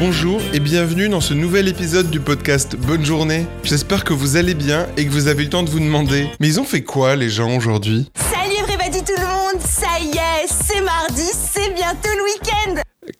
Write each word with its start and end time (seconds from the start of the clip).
Bonjour 0.00 0.40
et 0.52 0.60
bienvenue 0.60 1.08
dans 1.08 1.20
ce 1.20 1.34
nouvel 1.34 1.66
épisode 1.66 2.08
du 2.08 2.20
podcast 2.20 2.76
Bonne 2.76 3.04
journée. 3.04 3.46
J'espère 3.64 4.04
que 4.04 4.12
vous 4.12 4.36
allez 4.36 4.54
bien 4.54 4.86
et 4.96 5.04
que 5.04 5.10
vous 5.10 5.26
avez 5.26 5.42
eu 5.42 5.46
le 5.46 5.50
temps 5.50 5.64
de 5.64 5.70
vous 5.70 5.80
demander 5.80 6.28
Mais 6.38 6.46
ils 6.46 6.60
ont 6.60 6.64
fait 6.64 6.82
quoi 6.82 7.16
les 7.16 7.28
gens 7.28 7.56
aujourd'hui? 7.56 8.08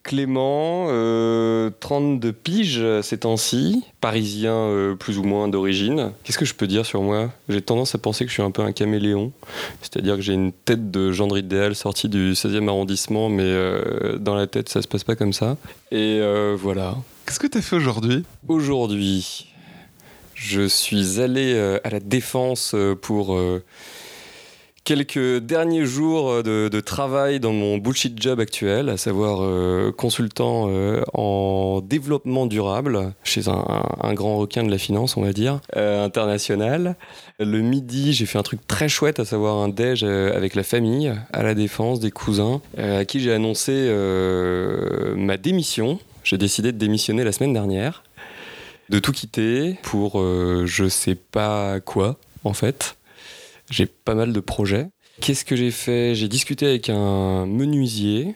Clément, 0.08 0.86
euh, 0.88 1.68
32 1.80 2.32
piges 2.32 2.82
ces 3.02 3.18
temps-ci, 3.18 3.84
parisien 4.00 4.54
euh, 4.54 4.94
plus 4.94 5.18
ou 5.18 5.22
moins 5.22 5.48
d'origine. 5.48 6.12
Qu'est-ce 6.24 6.38
que 6.38 6.46
je 6.46 6.54
peux 6.54 6.66
dire 6.66 6.86
sur 6.86 7.02
moi? 7.02 7.30
J'ai 7.50 7.60
tendance 7.60 7.94
à 7.94 7.98
penser 7.98 8.24
que 8.24 8.30
je 8.30 8.32
suis 8.32 8.42
un 8.42 8.50
peu 8.50 8.62
un 8.62 8.72
caméléon, 8.72 9.32
c'est-à-dire 9.82 10.16
que 10.16 10.22
j'ai 10.22 10.32
une 10.32 10.52
tête 10.52 10.90
de 10.90 11.12
gendre 11.12 11.36
idéal 11.36 11.74
sorti 11.74 12.08
du 12.08 12.32
16e 12.32 12.68
arrondissement, 12.68 13.28
mais 13.28 13.42
euh, 13.42 14.16
dans 14.16 14.34
la 14.34 14.46
tête 14.46 14.70
ça 14.70 14.80
se 14.80 14.88
passe 14.88 15.04
pas 15.04 15.14
comme 15.14 15.34
ça. 15.34 15.58
Et 15.92 16.20
euh, 16.22 16.56
voilà. 16.58 16.96
Qu'est-ce 17.26 17.38
que 17.38 17.46
t'as 17.46 17.60
fait 17.60 17.76
aujourd'hui? 17.76 18.24
Aujourd'hui, 18.48 19.52
je 20.32 20.66
suis 20.66 21.20
allé 21.20 21.54
à 21.84 21.90
la 21.90 22.00
défense 22.00 22.74
pour 23.02 23.38
quelques 24.88 25.36
derniers 25.40 25.84
jours 25.84 26.30
euh, 26.30 26.70
de, 26.70 26.80
travail 26.80 27.40
dans 27.40 27.52
mon 27.52 27.76
bullshit 27.76 28.18
job 28.22 28.40
actuel, 28.40 28.88
à 28.88 28.96
savoir 28.96 29.40
euh, 29.42 29.92
consultant 29.92 30.68
euh, 30.70 31.02
en 31.12 31.82
développement 31.82 32.46
durable 32.46 33.12
chez 33.22 33.48
un, 33.48 34.14
grand 34.14 34.38
requin 34.38 34.62
de 34.62 34.70
la 34.70 34.78
finance, 34.78 35.18
on 35.18 35.22
va 35.22 35.34
dire, 35.34 35.60
international. 35.74 36.96
Le 37.38 37.60
midi, 37.60 38.14
j'ai 38.14 38.24
fait 38.24 38.38
un 38.38 38.42
truc 38.42 38.66
très 38.66 38.88
chouette, 38.88 39.20
à 39.20 39.26
savoir 39.26 39.56
un 39.56 39.68
déj 39.68 40.04
avec 40.04 40.54
la 40.54 40.62
famille, 40.62 41.12
à 41.34 41.42
la 41.42 41.54
défense, 41.54 42.00
des 42.00 42.10
cousins, 42.10 42.62
à 42.78 43.04
qui 43.04 43.20
j'ai 43.20 43.34
annoncé 43.34 43.92
ma 45.16 45.36
démission. 45.36 45.98
J'ai 46.24 46.38
décidé 46.38 46.72
de 46.72 46.78
démissionner 46.78 47.24
la 47.24 47.32
semaine 47.32 47.52
dernière 47.52 48.04
de 48.88 48.98
tout 48.98 49.12
quitter 49.12 49.76
pour 49.82 50.22
je 50.64 50.88
sais 50.88 51.14
pas 51.14 51.78
quoi 51.80 52.16
en 52.44 52.54
fait. 52.54 52.97
J'ai 53.70 53.86
pas 53.86 54.14
mal 54.14 54.32
de 54.32 54.40
projets. 54.40 54.88
Qu'est-ce 55.20 55.44
que 55.44 55.56
j'ai 55.56 55.70
fait? 55.70 56.14
J'ai 56.14 56.28
discuté 56.28 56.66
avec 56.66 56.88
un 56.90 57.46
menuisier 57.46 58.34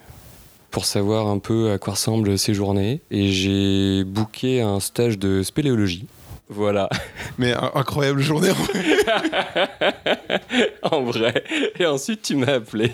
pour 0.70 0.84
savoir 0.84 1.28
un 1.28 1.38
peu 1.38 1.70
à 1.70 1.78
quoi 1.78 1.92
ressemblent 1.92 2.38
ses 2.38 2.54
journées 2.54 3.00
et 3.10 3.28
j'ai 3.28 4.04
booké 4.04 4.60
un 4.60 4.80
stage 4.80 5.18
de 5.18 5.42
spéléologie. 5.42 6.06
Voilà, 6.54 6.88
Mais 7.38 7.54
incroyable 7.74 8.20
journée 8.20 8.50
en 8.50 8.54
vrai. 8.54 8.96
en 10.82 11.02
vrai. 11.02 11.44
Et 11.78 11.86
ensuite 11.86 12.22
tu 12.22 12.36
m'as 12.36 12.54
appelé. 12.54 12.90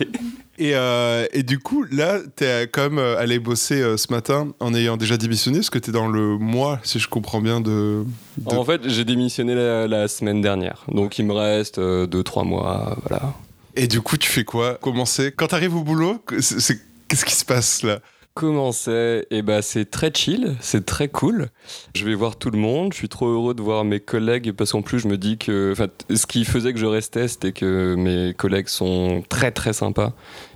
et, 0.59 0.75
euh, 0.75 1.27
et 1.33 1.42
du 1.42 1.59
coup, 1.59 1.84
là, 1.91 2.19
t'es 2.37 2.69
quand 2.73 2.83
même 2.83 2.98
euh, 2.98 3.19
allé 3.19 3.39
bosser 3.39 3.81
euh, 3.81 3.97
ce 3.97 4.12
matin 4.12 4.48
en 4.61 4.75
ayant 4.75 4.97
déjà 4.97 5.17
démissionné, 5.17 5.59
parce 5.59 5.70
que 5.70 5.78
t'es 5.78 5.92
dans 5.92 6.09
le 6.09 6.39
mois, 6.39 6.81
si 6.84 6.98
je 6.98 7.09
comprends 7.09 7.41
bien, 7.41 7.61
de. 7.61 8.05
de- 8.39 8.55
En 8.55 8.65
fait, 8.65 8.83
j'ai 8.89 9.05
démissionné 9.05 9.55
la, 9.55 9.87
la 9.89 10.09
semaine 10.09 10.41
dernière, 10.41 10.84
donc 10.89 11.19
il 11.19 11.27
me 11.27 11.33
reste 11.33 11.78
2-3 11.78 12.45
mois, 12.47 12.97
voilà. 13.09 13.34
Et 13.75 13.87
du 13.87 14.00
coup, 14.00 14.17
tu 14.17 14.28
fais 14.31 14.45
quoi? 14.45 14.78
Comment 14.81 15.05
c'est? 15.06 15.33
Quand 15.33 15.48
t'arrives 15.48 15.77
au 15.77 15.83
boulot, 15.83 16.22
qu'est-ce 16.28 17.25
qui 17.25 17.34
se 17.34 17.45
passe 17.45 17.83
là? 17.83 18.00
Comment 18.39 18.70
c'est 18.70 19.27
Eh 19.33 19.42
ben, 19.42 19.62
c'est 19.62 19.91
très 19.91 20.12
chill, 20.14 20.55
c'est 20.61 20.86
très 20.86 21.08
cool. 21.08 21.48
Je 21.97 22.05
vais 22.05 22.14
voir 22.14 22.36
tout 22.36 22.53
le 22.53 22.58
monde. 22.58 22.92
Je 22.92 22.98
suis 22.98 23.08
trop 23.08 23.27
heureux 23.27 23.53
de 23.53 23.61
voir 23.61 23.84
mes 23.84 23.98
collègues 23.98 24.53
parce 24.53 24.70
qu'en 24.70 24.81
plus, 24.81 25.00
je 25.00 25.08
me 25.08 25.19
dis 25.19 25.39
que, 25.39 25.75
ce 26.08 26.25
qui 26.25 26.44
faisait 26.44 26.72
que 26.72 26.78
je 26.78 26.86
restais, 26.86 27.27
c'était 27.27 27.50
que 27.50 27.97
mes 27.98 28.34
collègues 28.34 28.69
sont 28.69 29.25
très 29.28 29.50
très 29.50 29.72
sympas 29.72 30.12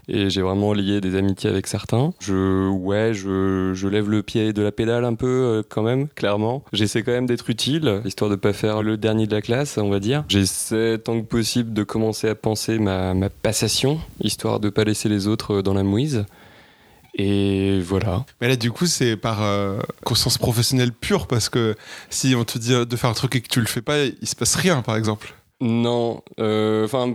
et 0.07 0.31
j'ai 0.31 0.43
vraiment 0.43 0.73
lié 0.75 1.01
des 1.01 1.17
amitiés 1.17 1.51
avec 1.51 1.67
certains. 1.67 2.13
Je, 2.21 2.69
ouais, 2.69 3.15
je, 3.15 3.73
je 3.75 3.89
lève 3.89 4.09
le 4.09 4.23
pied 4.23 4.53
de 4.53 4.63
la 4.63 4.71
pédale 4.71 5.05
un 5.05 5.15
peu 5.15 5.27
euh, 5.27 5.63
quand 5.69 5.83
même, 5.83 6.07
clairement. 6.07 6.63
J'essaie 6.73 7.03
quand 7.03 7.11
même 7.11 7.27
d'être 7.27 7.51
utile, 7.51 8.01
histoire 8.05 8.31
de 8.31 8.37
pas 8.37 8.53
faire 8.53 8.85
le 8.85 8.97
dernier 8.97 9.27
de 9.27 9.35
la 9.35 9.43
classe, 9.43 9.77
on 9.77 9.91
va 9.91 9.99
dire. 9.99 10.25
J'essaie 10.29 10.99
tant 10.99 11.21
que 11.21 11.27
possible 11.27 11.73
de 11.73 11.83
commencer 11.83 12.29
à 12.29 12.37
penser 12.37 12.79
ma, 12.79 13.13
ma 13.15 13.29
passation, 13.29 13.99
histoire 14.21 14.61
de 14.61 14.69
pas 14.69 14.85
laisser 14.85 15.09
les 15.09 15.27
autres 15.27 15.55
euh, 15.55 15.63
dans 15.63 15.75
la 15.75 15.83
mouise. 15.83 16.27
Et 17.15 17.81
voilà. 17.81 18.25
Mais 18.41 18.49
là, 18.49 18.57
du 18.57 18.71
coup, 18.71 18.87
c'est 18.87 19.17
par 19.17 19.43
euh, 19.43 19.79
conscience 20.05 20.39
professionnelle 20.39 20.93
pure, 20.93 21.27
parce 21.27 21.49
que 21.49 21.77
si 22.11 22.35
on 22.35 22.45
te 22.45 22.59
dit 22.59 22.73
de 22.73 22.97
faire 22.97 23.11
un 23.11 23.15
truc 23.15 23.37
et 23.37 23.41
que 23.41 23.49
tu 23.49 23.61
le 23.61 23.67
fais 23.67 23.83
pas, 23.83 24.05
il 24.05 24.27
se 24.27 24.37
passe 24.37 24.55
rien, 24.55 24.83
par 24.83 24.97
exemple. 24.97 25.35
Non, 25.61 26.23
euh, 26.41 26.85
enfin, 26.85 27.15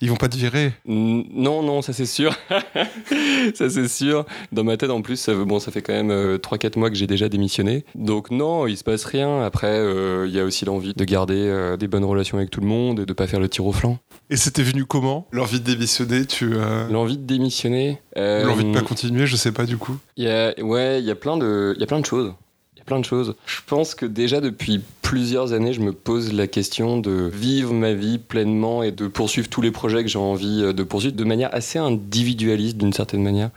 Ils 0.00 0.10
vont 0.10 0.16
pas 0.16 0.28
te 0.28 0.36
virer. 0.36 0.72
non, 0.86 1.62
non, 1.62 1.80
ça 1.82 1.92
c'est 1.92 2.04
sûr. 2.06 2.36
ça 3.54 3.70
c'est 3.70 3.88
sûr. 3.88 4.26
Dans 4.52 4.64
ma 4.64 4.76
tête, 4.76 4.90
en 4.90 5.02
plus, 5.02 5.16
ça, 5.16 5.34
bon, 5.34 5.58
ça 5.58 5.70
fait 5.72 5.82
quand 5.82 5.92
même 5.92 6.10
3-4 6.36 6.78
mois 6.78 6.90
que 6.90 6.96
j'ai 6.96 7.06
déjà 7.06 7.28
démissionné. 7.28 7.84
Donc 7.94 8.30
non, 8.30 8.66
il 8.66 8.76
se 8.76 8.84
passe 8.84 9.04
rien. 9.04 9.42
Après, 9.42 9.68
euh, 9.70 10.26
il 10.28 10.34
y 10.34 10.40
a 10.40 10.44
aussi 10.44 10.64
l'envie 10.64 10.92
de 10.94 11.04
garder 11.04 11.34
euh, 11.38 11.76
des 11.76 11.88
bonnes 11.88 12.04
relations 12.04 12.36
avec 12.38 12.50
tout 12.50 12.60
le 12.60 12.66
monde 12.66 13.00
et 13.00 13.06
de 13.06 13.12
pas 13.12 13.26
faire 13.26 13.40
le 13.40 13.48
tir 13.48 13.64
au 13.66 13.72
flanc. 13.72 13.98
Et 14.30 14.36
c'était 14.36 14.62
venu 14.62 14.84
comment? 14.84 15.26
L'envie 15.32 15.60
de 15.60 15.64
démissionner, 15.64 16.26
tu. 16.26 16.50
euh, 16.54 16.88
L'envie 16.88 17.16
de 17.18 17.24
démissionner. 17.24 17.98
euh, 18.16 18.44
L'envie 18.44 18.64
de 18.64 18.72
pas 18.72 18.82
continuer, 18.82 19.26
je 19.26 19.36
sais 19.36 19.52
pas 19.52 19.64
du 19.64 19.76
coup. 19.78 19.96
Il 20.16 20.24
y 20.24 20.28
a, 20.28 20.54
ouais, 20.62 21.00
il 21.00 21.06
y 21.06 21.10
a 21.10 21.14
plein 21.14 21.36
de, 21.36 21.72
il 21.76 21.80
y 21.80 21.84
a 21.84 21.86
plein 21.86 22.00
de 22.00 22.06
choses. 22.06 22.34
Il 22.74 22.78
y 22.78 22.82
a 22.82 22.84
plein 22.84 22.98
de 23.00 23.04
choses. 23.04 23.34
Je 23.46 23.60
pense 23.66 23.94
que 23.94 24.04
déjà 24.06 24.40
depuis 24.40 24.82
plusieurs 25.06 25.52
années, 25.52 25.72
je 25.72 25.80
me 25.80 25.92
pose 25.92 26.32
la 26.32 26.48
question 26.48 26.98
de 26.98 27.30
vivre 27.32 27.72
ma 27.72 27.92
vie 27.92 28.18
pleinement 28.18 28.82
et 28.82 28.90
de 28.90 29.06
poursuivre 29.06 29.48
tous 29.48 29.60
les 29.60 29.70
projets 29.70 30.02
que 30.02 30.08
j'ai 30.08 30.18
envie 30.18 30.64
euh, 30.64 30.72
de 30.72 30.82
poursuivre 30.82 31.14
de 31.14 31.22
manière 31.22 31.54
assez 31.54 31.78
individualiste 31.78 32.76
d'une 32.76 32.92
certaine 32.92 33.22
manière. 33.22 33.50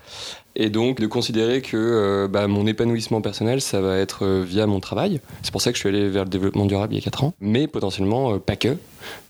Et 0.55 0.69
donc 0.69 0.99
de 0.99 1.07
considérer 1.07 1.61
que 1.61 1.75
euh, 1.75 2.27
bah, 2.27 2.47
mon 2.47 2.67
épanouissement 2.67 3.21
personnel, 3.21 3.61
ça 3.61 3.81
va 3.81 3.97
être 3.97 4.25
euh, 4.25 4.43
via 4.45 4.67
mon 4.67 4.79
travail. 4.79 5.21
C'est 5.41 5.51
pour 5.51 5.61
ça 5.61 5.71
que 5.71 5.77
je 5.77 5.79
suis 5.79 5.89
allé 5.89 6.07
vers 6.09 6.23
le 6.23 6.29
développement 6.29 6.67
durable 6.67 6.93
il 6.93 6.97
y 6.97 7.01
a 7.01 7.03
4 7.03 7.23
ans. 7.23 7.33
Mais 7.39 7.65
potentiellement 7.65 8.37
pas 8.37 8.55
que. 8.55 8.77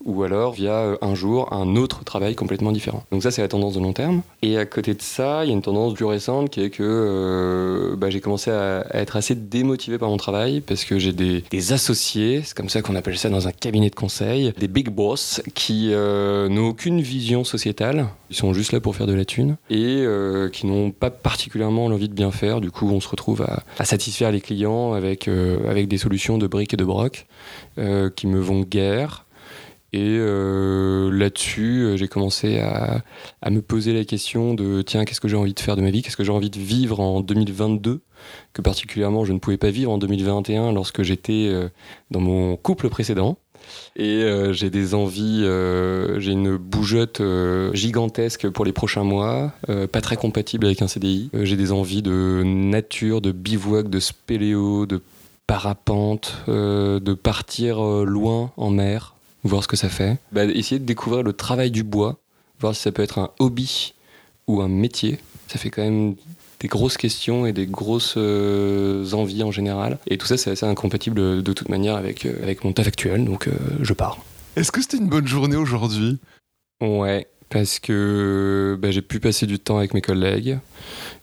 Ou 0.04 0.24
alors 0.24 0.52
via 0.52 0.98
un 1.00 1.14
jour 1.14 1.52
un 1.52 1.76
autre 1.76 2.04
travail 2.04 2.34
complètement 2.34 2.72
différent. 2.72 3.04
Donc 3.12 3.22
ça 3.22 3.30
c'est 3.30 3.40
la 3.40 3.48
tendance 3.48 3.74
de 3.74 3.80
long 3.80 3.92
terme. 3.92 4.22
Et 4.42 4.58
à 4.58 4.66
côté 4.66 4.92
de 4.92 5.02
ça, 5.02 5.44
il 5.44 5.48
y 5.48 5.50
a 5.52 5.54
une 5.54 5.62
tendance 5.62 5.94
plus 5.94 6.04
récente 6.04 6.50
qui 6.50 6.62
est 6.62 6.70
que 6.70 7.94
bah, 7.96 8.10
j'ai 8.10 8.20
commencé 8.20 8.50
à, 8.50 8.84
être 8.92 9.16
assez 9.16 9.36
démotivé 9.36 9.96
par 9.96 10.08
mon 10.08 10.16
travail 10.16 10.60
parce 10.60 10.84
que 10.84 10.98
j'ai 10.98 11.12
des 11.12 11.72
associés, 11.72 12.00
c'est 12.12 12.54
comme 12.54 12.68
ça 12.68 12.82
qu'on 12.82 12.96
appelle 12.96 13.16
ça 13.16 13.28
dans 13.28 13.46
un 13.46 13.52
cabinet 13.52 13.90
de 13.90 13.94
conseil, 13.94 14.52
des 14.58 14.68
big 14.68 14.88
boss 14.88 15.42
qui 15.54 15.90
euh, 15.92 16.48
n'ont 16.48 16.68
aucune 16.68 17.00
vision 17.00 17.44
sociétale, 17.44 18.08
ils 18.30 18.36
sont 18.36 18.52
juste 18.52 18.72
là 18.72 18.80
pour 18.80 18.96
faire 18.96 19.06
de 19.06 19.12
la 19.12 19.24
thune 19.24 19.56
et 19.70 19.98
euh, 20.00 20.48
qui 20.48 20.66
n'ont 20.66 20.90
pas 20.90 21.10
particulièrement 21.10 21.88
l'envie 21.88 22.08
de 22.08 22.14
bien 22.14 22.30
faire. 22.30 22.60
Du 22.60 22.70
coup, 22.70 22.90
on 22.90 23.00
se 23.00 23.08
retrouve 23.08 23.46
à, 23.78 23.84
satisfaire 23.84 24.32
les 24.32 24.40
clients 24.40 24.92
avec, 24.92 25.28
euh, 25.28 25.70
avec 25.70 25.88
des 25.88 25.98
solutions 25.98 26.38
de 26.38 26.46
briques 26.46 26.74
et 26.74 26.76
de 26.76 26.84
broc 26.84 27.26
qui 28.16 28.26
me 28.26 28.38
vont 28.38 28.60
guère. 28.60 29.24
Et 29.92 30.16
euh, 30.18 31.10
là-dessus, 31.10 31.82
euh, 31.82 31.96
j'ai 31.96 32.08
commencé 32.08 32.60
à, 32.60 33.02
à 33.42 33.50
me 33.50 33.60
poser 33.60 33.92
la 33.92 34.04
question 34.04 34.54
de 34.54 34.82
tiens, 34.82 35.04
qu'est-ce 35.04 35.20
que 35.20 35.28
j'ai 35.28 35.36
envie 35.36 35.54
de 35.54 35.60
faire 35.60 35.76
de 35.76 35.82
ma 35.82 35.90
vie? 35.90 36.02
Qu'est-ce 36.02 36.16
que 36.16 36.24
j'ai 36.24 36.32
envie 36.32 36.50
de 36.50 36.58
vivre 36.58 37.00
en 37.00 37.20
2022 37.20 38.00
Que 38.52 38.62
particulièrement, 38.62 39.24
je 39.24 39.32
ne 39.32 39.38
pouvais 39.38 39.56
pas 39.56 39.70
vivre 39.70 39.90
en 39.90 39.98
2021 39.98 40.72
lorsque 40.72 41.02
j'étais 41.02 41.48
euh, 41.48 41.68
dans 42.10 42.20
mon 42.20 42.56
couple 42.56 42.88
précédent. 42.88 43.38
Et 43.96 44.22
euh, 44.22 44.52
j'ai 44.52 44.70
des 44.70 44.94
envies, 44.94 45.42
euh, 45.44 46.18
j'ai 46.20 46.32
une 46.32 46.56
bougeotte 46.56 47.20
euh, 47.20 47.72
gigantesque 47.74 48.48
pour 48.48 48.64
les 48.64 48.72
prochains 48.72 49.04
mois, 49.04 49.52
pas 49.92 50.00
très 50.00 50.16
compatible 50.16 50.66
avec 50.66 50.82
un 50.82 50.88
CDI. 50.88 51.30
J'ai 51.32 51.56
des 51.56 51.72
envies 51.72 52.02
de 52.02 52.42
nature, 52.44 53.20
de 53.20 53.32
bivouac, 53.32 53.88
de 53.88 54.00
spéléo, 54.00 54.86
de 54.86 55.02
parapente, 55.46 56.36
de 56.46 57.14
partir 57.14 57.80
loin 57.80 58.52
en 58.56 58.70
mer, 58.70 59.14
voir 59.44 59.62
ce 59.62 59.68
que 59.68 59.76
ça 59.76 59.88
fait. 59.88 60.18
Bah, 60.32 60.44
essayer 60.44 60.78
de 60.78 60.84
découvrir 60.84 61.22
le 61.22 61.32
travail 61.32 61.70
du 61.70 61.82
bois, 61.82 62.20
voir 62.60 62.74
si 62.74 62.82
ça 62.82 62.92
peut 62.92 63.02
être 63.02 63.18
un 63.18 63.30
hobby 63.38 63.94
ou 64.46 64.60
un 64.60 64.68
métier. 64.68 65.18
Ça 65.48 65.58
fait 65.58 65.70
quand 65.70 65.82
même 65.82 66.14
des 66.60 66.68
grosses 66.68 66.96
questions 66.96 67.46
et 67.46 67.52
des 67.52 67.66
grosses 67.66 68.14
euh, 68.16 69.10
envies 69.12 69.42
en 69.42 69.50
général. 69.50 69.98
Et 70.06 70.18
tout 70.18 70.26
ça, 70.26 70.36
c'est 70.36 70.50
assez 70.50 70.66
incompatible 70.66 71.42
de 71.42 71.52
toute 71.52 71.68
manière 71.68 71.96
avec, 71.96 72.26
euh, 72.26 72.42
avec 72.42 72.64
mon 72.64 72.72
taf 72.72 72.86
actuel, 72.86 73.24
donc 73.24 73.48
euh, 73.48 73.52
je 73.80 73.92
pars. 73.94 74.18
Est-ce 74.56 74.70
que 74.70 74.80
c'était 74.82 74.98
une 74.98 75.08
bonne 75.08 75.26
journée 75.26 75.56
aujourd'hui? 75.56 76.18
Ouais, 76.82 77.26
parce 77.48 77.78
que 77.78 78.78
bah, 78.80 78.90
j'ai 78.90 79.02
pu 79.02 79.20
passer 79.20 79.46
du 79.46 79.58
temps 79.58 79.78
avec 79.78 79.94
mes 79.94 80.00
collègues, 80.00 80.58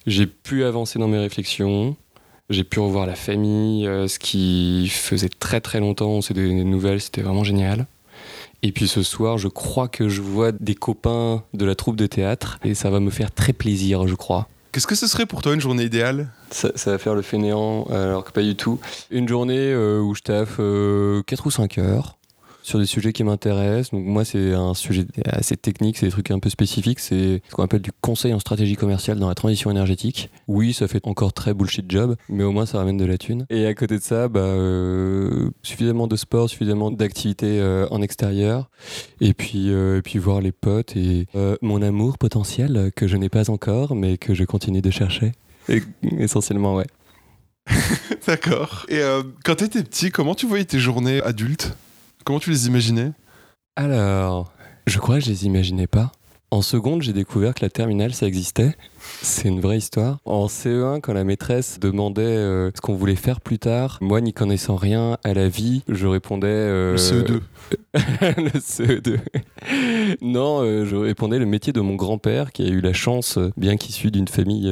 j'ai 0.06 0.28
pu 0.28 0.64
avancer 0.64 0.98
dans 0.98 1.08
mes 1.08 1.19
réflexions, 1.19 1.96
j'ai 2.50 2.64
pu 2.64 2.80
revoir 2.80 3.06
la 3.06 3.16
famille, 3.16 3.88
euh, 3.88 4.08
ce 4.08 4.19
qui 4.19 4.88
faisait 4.90 5.30
très 5.30 5.62
très 5.62 5.80
longtemps, 5.80 6.10
on 6.10 6.22
s'est 6.22 6.34
donné 6.34 6.56
des 6.56 6.64
nouvelles, 6.64 7.02
c'était 7.02 7.22
vraiment 7.22 7.44
génial. 7.44 7.88
Et 8.63 8.71
puis 8.71 8.88
ce 8.88 9.03
soir, 9.03 9.38
je 9.38 9.47
crois 9.47 9.88
que 9.88 10.09
je 10.09 10.21
vois 10.21 10.51
des 10.51 10.75
copains 10.75 11.44
de 11.53 11.65
la 11.65 11.75
troupe 11.75 11.95
de 11.95 12.07
théâtre 12.07 12.59
et 12.63 12.74
ça 12.74 12.89
va 12.89 13.00
me 13.00 13.12
faire 13.12 13.31
très 13.31 13.53
plaisir, 13.53 14.07
je 14.07 14.15
crois. 14.15 14.47
Qu'est-ce 14.71 14.88
que 14.88 14.95
ce 14.95 15.07
serait 15.07 15.25
pour 15.25 15.41
toi 15.41 15.53
une 15.53 15.62
journée 15.62 15.83
idéale? 15.83 16.29
Ça, 16.51 16.71
ça 16.75 16.91
va 16.91 16.97
faire 16.97 17.15
le 17.15 17.21
fainéant, 17.21 17.85
alors 17.85 18.24
que 18.24 18.31
pas 18.31 18.44
du 18.44 18.56
tout. 18.56 18.79
Une 19.09 19.27
journée 19.27 19.71
euh, 19.71 20.00
où 20.00 20.13
je 20.13 20.21
taffe 20.21 20.57
4 21.25 21.47
ou 21.47 21.51
5 21.51 21.77
heures. 21.77 22.18
Sur 22.68 22.80
des 22.80 22.86
sujets 22.86 23.14
qui 23.14 23.24
m'intéressent. 23.24 23.92
Donc 23.92 24.06
moi, 24.06 24.25
c'est 24.25 24.54
un 24.54 24.74
sujet 24.74 25.06
assez 25.25 25.56
technique, 25.56 25.98
c'est 25.98 26.08
des 26.08 26.12
trucs 26.12 26.31
un 26.31 26.40
peu 26.40 26.50
spécifiques. 26.50 27.00
C'est 27.00 27.42
ce 27.48 27.56
qu'on 27.56 27.64
appelle 27.64 27.81
du 27.81 27.92
conseil 28.02 28.34
en 28.34 28.40
stratégie 28.40 28.75
commerciale 28.75 29.19
dans 29.19 29.30
la 29.30 29.36
transition 29.36 29.72
énergétique. 29.72 30.30
Oui, 30.50 30.74
ça 30.74 30.90
fait 30.90 31.00
encore 31.08 31.31
très 31.31 31.54
bullshit 31.54 31.90
job, 31.90 32.18
mais 32.28 32.44
au 32.44 32.52
moins 32.52 32.66
ça 32.66 32.80
ramène 32.80 32.98
de 32.98 33.06
la 33.06 33.18
thune. 33.18 33.46
Et 33.50 33.66
à 33.66 33.74
côté 33.74 33.98
de 33.98 34.04
ça, 34.04 34.28
bah, 34.28 34.42
euh, 34.42 35.50
suffisamment 35.64 36.08
de 36.08 36.18
sport, 36.18 36.50
suffisamment 36.50 36.92
d'activités 36.92 37.62
euh, 37.62 37.88
en 37.90 38.02
extérieur, 38.02 38.69
et 39.22 39.34
puis, 39.34 39.72
euh, 39.72 40.00
et 40.00 40.02
puis 40.02 40.19
voir 40.19 40.42
les 40.42 40.52
potes 40.52 40.98
et 40.98 41.28
mon 41.62 41.81
amour 41.81 42.18
potentiel 42.18 42.92
que 42.96 43.08
je 43.08 43.16
n'ai 43.16 43.30
pas 43.30 43.50
encore, 43.50 43.96
mais 43.96 44.18
que 44.18 44.34
je 44.34 44.44
continue 44.44 44.81
de 44.81 44.92
chercher. 44.92 45.31
Essentiellement, 46.19 46.75
ouais. 46.75 46.88
D'accord. 48.28 48.86
Et 48.90 49.02
quand 49.46 49.56
tu 49.56 49.64
étais 49.64 49.84
petit, 49.84 50.12
comment 50.12 50.36
tu 50.36 50.48
voyais 50.48 50.66
tes 50.66 50.80
journées 50.80 51.22
adultes 51.22 51.78
Comment 52.27 52.39
tu 52.41 52.50
les 52.50 52.68
imaginais? 52.68 53.13
Alors, 53.77 54.51
je 54.85 55.00
crois 55.00 55.19
que 55.19 55.24
je 55.24 55.29
les 55.29 55.45
imaginais 55.45 55.88
pas. 55.88 56.12
En 56.51 56.62
seconde, 56.62 57.01
j'ai 57.01 57.13
découvert 57.13 57.53
que 57.53 57.63
la 57.63 57.69
terminale, 57.69 58.13
ça 58.13 58.27
existait. 58.27 58.75
C'est 59.21 59.48
une 59.48 59.59
vraie 59.59 59.77
histoire. 59.77 60.19
En 60.25 60.48
CE1, 60.48 61.01
quand 61.01 61.13
la 61.13 61.24
maîtresse 61.24 61.80
demandait 61.80 62.21
euh, 62.21 62.71
ce 62.74 62.81
qu'on 62.81 62.95
voulait 62.95 63.15
faire 63.15 63.42
plus 63.42 63.59
tard, 63.59 63.98
moi 64.01 64.21
n'y 64.21 64.33
connaissant 64.33 64.75
rien 64.75 65.18
à 65.24 65.33
la 65.33 65.50
vie, 65.50 65.83
je 65.89 66.07
répondais. 66.07 66.48
Euh, 66.48 66.92
le 66.94 66.98
CE2. 66.98 67.42
le 68.38 68.59
CE2. 68.59 69.18
non, 70.21 70.62
euh, 70.62 70.86
je 70.86 70.95
répondais 70.95 71.39
le 71.39 71.45
métier 71.45 71.74
de 71.74 71.81
mon 71.81 71.95
grand-père 71.95 72.51
qui 72.51 72.63
a 72.63 72.68
eu 72.68 72.80
la 72.80 72.94
chance, 72.94 73.39
bien 73.57 73.77
qu'issu 73.77 74.12
d'une 74.12 74.27
famille 74.27 74.71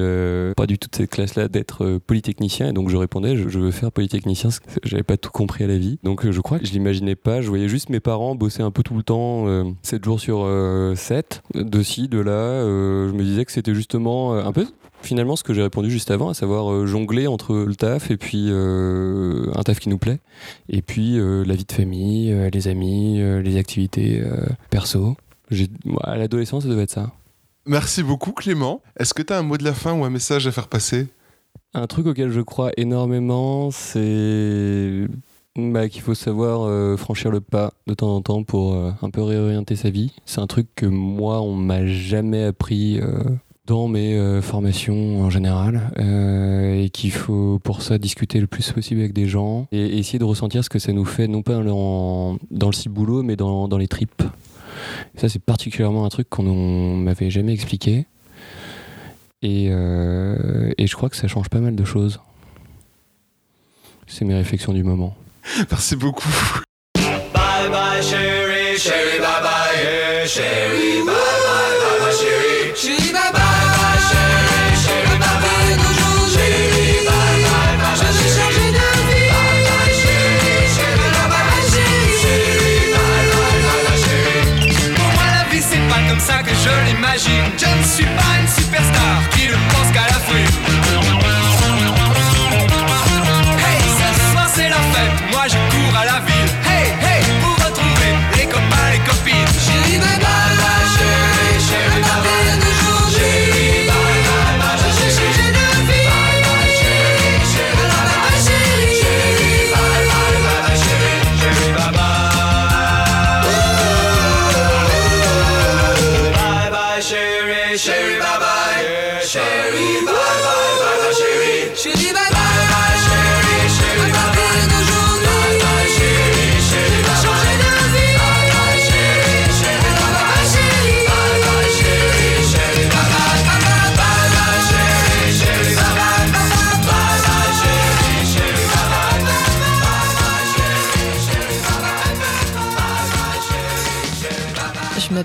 pas 0.56 0.68
du 0.68 0.78
tout 0.78 0.90
de 0.90 0.96
cette 0.96 1.10
classe-là, 1.10 1.48
d'être 1.48 2.00
polytechnicien. 2.06 2.70
Et 2.70 2.74
donc 2.74 2.90
je 2.90 2.98
répondais, 2.98 3.36
je, 3.36 3.60
veux 3.60 3.72
faire 3.72 3.92
polytechnicien. 3.92 4.50
J'avais 4.84 5.04
pas 5.04 5.18
tout 5.18 5.32
compris 5.32 5.64
à 5.64 5.68
la 5.68 5.78
vie. 5.78 6.00
Donc 6.04 6.30
je 6.30 6.42
crois 6.42 6.60
que 6.60 6.66
je 6.66 6.72
l'imaginais 6.72 7.16
pas. 7.16 7.42
Je 7.42 7.50
voyais 7.50 7.68
juste 7.68 7.90
mes 7.90 8.00
parents 8.00 8.36
bosser 8.36 8.62
un 8.62 8.72
peu 8.72 8.84
tout 8.84 8.96
le 8.96 9.04
temps, 9.04 9.46
7 9.82 10.04
jours 10.06 10.20
sur 10.20 10.48
7, 10.96 11.44
de 11.56 11.84
ci, 11.84 12.08
de 12.08 12.20
là. 12.20 12.64
je 12.64 13.12
me 13.12 13.24
disais 13.24 13.46
que 13.46 13.52
c'était 13.52 13.76
justement 13.76 14.25
euh, 14.34 14.44
un 14.44 14.52
peu 14.52 14.68
finalement 15.02 15.36
ce 15.36 15.44
que 15.44 15.54
j'ai 15.54 15.62
répondu 15.62 15.92
juste 15.92 16.10
avant, 16.10 16.30
à 16.30 16.34
savoir 16.34 16.72
euh, 16.72 16.88
jongler 16.88 17.28
entre 17.28 17.56
le 17.56 17.76
taf 17.76 18.10
et 18.10 18.18
puis 18.18 18.48
euh, 18.50 19.52
un 19.54 19.62
taf 19.62 19.80
qui 19.80 19.90
nous 19.90 20.00
plaît, 20.00 20.20
et 20.68 20.82
puis 20.82 21.18
la 21.20 21.54
vie 21.54 21.66
de 21.66 21.72
famille, 21.72 22.36
les 22.52 22.68
amis, 22.68 23.20
les 23.44 23.58
activités 23.58 24.24
perso. 24.70 25.16
À 26.02 26.18
l'adolescence, 26.18 26.64
ça 26.64 26.70
devait 26.70 26.84
être 26.84 26.92
ça. 26.92 27.12
Merci 27.68 28.02
beaucoup 28.02 28.32
Clément. 28.32 28.82
Est-ce 28.98 29.14
que 29.14 29.22
tu 29.22 29.32
as 29.32 29.38
un 29.38 29.44
mot 29.44 29.58
de 29.58 29.64
la 29.64 29.74
fin 29.74 29.94
ou 29.94 30.04
un 30.06 30.10
message 30.10 30.48
à 30.48 30.52
faire 30.52 30.68
passer? 30.68 31.08
Un 31.74 31.88
truc 31.88 32.08
auquel 32.08 32.32
je 32.32 32.42
crois 32.42 32.72
énormément, 32.78 33.70
c'est 33.70 35.08
bah, 35.56 35.88
qu'il 35.88 36.02
faut 36.02 36.16
savoir 36.16 36.98
franchir 36.98 37.30
le 37.30 37.42
pas 37.42 37.74
de 37.86 37.94
temps 37.94 38.16
en 38.16 38.22
temps 38.22 38.44
pour 38.44 38.76
un 38.76 39.10
peu 39.12 39.22
réorienter 39.22 39.76
sa 39.76 39.92
vie. 39.92 40.14
C'est 40.26 40.42
un 40.42 40.48
truc 40.48 40.68
que 40.76 40.88
moi, 40.88 41.42
on 41.42 41.54
m'a 41.54 41.86
jamais 41.86 42.44
appris 42.44 43.00
dans 43.68 43.88
mes 43.88 44.16
euh, 44.16 44.42
formations 44.42 45.22
en 45.22 45.30
général 45.30 45.92
euh, 45.98 46.84
et 46.84 46.90
qu'il 46.90 47.12
faut 47.12 47.60
pour 47.64 47.82
ça 47.82 47.98
discuter 47.98 48.40
le 48.40 48.48
plus 48.48 48.72
possible 48.72 49.00
avec 49.00 49.14
des 49.14 49.28
gens 49.28 49.68
et, 49.72 49.98
essayer 49.98 50.20
de 50.20 50.24
ressentir 50.24 50.64
ce 50.64 50.70
que 50.70 50.80
ça 50.80 50.94
nous 50.94 51.06
fait 51.06 51.28
non 51.28 51.42
pas 51.42 51.64
dans, 51.64 52.38
dans 52.52 52.68
le 52.68 52.74
ciboulot 52.74 53.24
mais 53.24 53.36
dans, 53.36 53.68
dans 53.68 53.78
les 53.78 53.88
tripes. 53.88 54.24
ça 55.16 55.30
c'est 55.30 55.42
particulièrement 55.42 56.06
un 56.06 56.10
truc 56.10 56.30
qu'on 56.30 56.96
m'avait 56.96 57.32
jamais 57.32 57.54
expliqué 57.54 58.06
et, 59.42 59.68
euh, 59.70 60.72
et 60.78 60.88
je 60.88 60.96
crois 60.96 61.10
que 61.10 61.16
ça 61.16 61.28
change 61.28 61.50
pas 61.50 61.60
mal 61.60 61.76
de 61.76 61.84
choses. 61.86 62.20
C'est 64.08 64.26
mes 64.26 64.34
réflexions 64.34 64.74
du 64.74 64.84
moment. 64.84 65.16
Merci 65.72 65.96
beaucoup. 65.96 66.30
Bye 66.96 67.70
bye 67.72 68.02
chérie, 68.02 68.78
chérie 68.78 69.20
bye 69.20 69.42
bye, 69.44 70.28
chérie 70.28 71.04
bye 71.06 71.06
bye, 71.06 71.06
bye, 71.06 71.45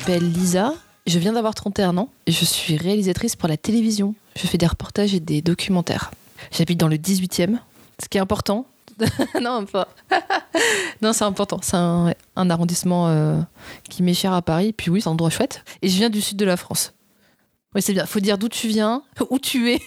m'appelle 0.00 0.32
Lisa. 0.32 0.73
Je 1.06 1.19
viens 1.19 1.35
d'avoir 1.35 1.55
31 1.55 1.99
ans 1.99 2.08
et 2.26 2.32
je 2.32 2.44
suis 2.44 2.76
réalisatrice 2.76 3.37
pour 3.37 3.49
la 3.49 3.58
télévision. 3.58 4.14
Je 4.35 4.47
fais 4.47 4.56
des 4.56 4.67
reportages 4.67 5.14
et 5.14 5.20
des 5.20 5.43
documentaires. 5.43 6.11
J'habite 6.52 6.79
dans 6.79 6.88
le 6.88 6.97
18e, 6.97 7.58
ce 8.02 8.08
qui 8.08 8.17
est 8.17 8.20
important. 8.20 8.67
non, 9.43 9.67
pas. 9.67 9.88
non, 11.02 11.12
c'est 11.12 11.25
important. 11.25 11.59
C'est 11.62 11.76
un, 11.76 12.14
arrondissement 12.37 13.09
euh, 13.09 13.40
qui 13.90 14.02
m'est 14.02 14.14
cher 14.14 14.33
à 14.33 14.40
Paris. 14.40 14.73
Puis 14.73 14.90
oui, 14.90 15.02
c'est 15.02 15.09
un 15.09 15.12
endroit 15.12 15.28
chouette. 15.28 15.64
Et 15.83 15.88
je 15.88 15.97
viens 15.97 16.09
du 16.09 16.23
sud 16.23 16.38
de 16.38 16.47
la 16.47 16.57
France. 16.57 16.95
Oui, 17.75 17.83
c'est 17.83 17.92
bien. 17.92 18.07
Faut 18.07 18.21
dire 18.21 18.38
d'où 18.38 18.49
tu 18.49 18.69
viens, 18.69 19.02
où 19.30 19.38
tu 19.38 19.71
es, 19.71 19.80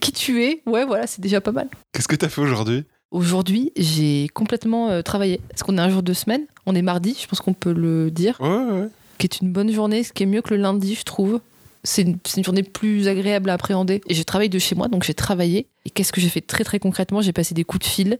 qui 0.00 0.12
tu 0.12 0.44
es. 0.44 0.62
Ouais, 0.66 0.84
voilà, 0.84 1.06
c'est 1.06 1.22
déjà 1.22 1.40
pas 1.40 1.52
mal. 1.52 1.68
Qu'est-ce 1.92 2.08
que 2.08 2.16
tu 2.16 2.26
as 2.26 2.28
fait 2.28 2.42
aujourd'hui? 2.42 2.84
Aujourd'hui, 3.10 3.72
j'ai 3.76 4.28
complètement 4.34 4.90
euh, 4.90 5.02
travaillé. 5.02 5.40
Parce 5.48 5.62
qu'on 5.62 5.78
est 5.78 5.80
un 5.80 5.90
jour 5.90 6.02
de 6.02 6.12
semaine. 6.12 6.42
On 6.66 6.74
est 6.74 6.82
mardi, 6.82 7.16
je 7.20 7.26
pense 7.26 7.40
qu'on 7.40 7.54
peut 7.54 7.72
le 7.72 8.10
dire. 8.10 8.36
Ouais, 8.40 8.48
ouais 8.48 8.88
qui 9.20 9.26
est 9.26 9.40
une 9.40 9.52
bonne 9.52 9.70
journée, 9.70 10.02
ce 10.02 10.12
qui 10.12 10.24
est 10.24 10.26
mieux 10.26 10.42
que 10.42 10.54
le 10.54 10.60
lundi, 10.60 10.94
je 10.94 11.04
trouve. 11.04 11.40
C'est 11.84 12.02
une, 12.02 12.44
journée 12.44 12.62
plus 12.62 13.08
agréable 13.08 13.48
à 13.48 13.54
appréhender. 13.54 14.02
Et 14.06 14.14
je 14.14 14.22
travaille 14.22 14.48
de 14.48 14.58
chez 14.58 14.74
moi, 14.74 14.88
donc 14.88 15.04
j'ai 15.04 15.14
travaillé. 15.14 15.66
Et 15.86 15.90
qu'est-ce 15.90 16.12
que 16.12 16.20
j'ai 16.20 16.28
fait 16.28 16.40
très 16.40 16.64
très 16.64 16.78
concrètement? 16.78 17.22
J'ai 17.22 17.32
passé 17.32 17.54
des 17.54 17.64
coups 17.64 17.86
de 17.86 17.90
fil 17.90 18.18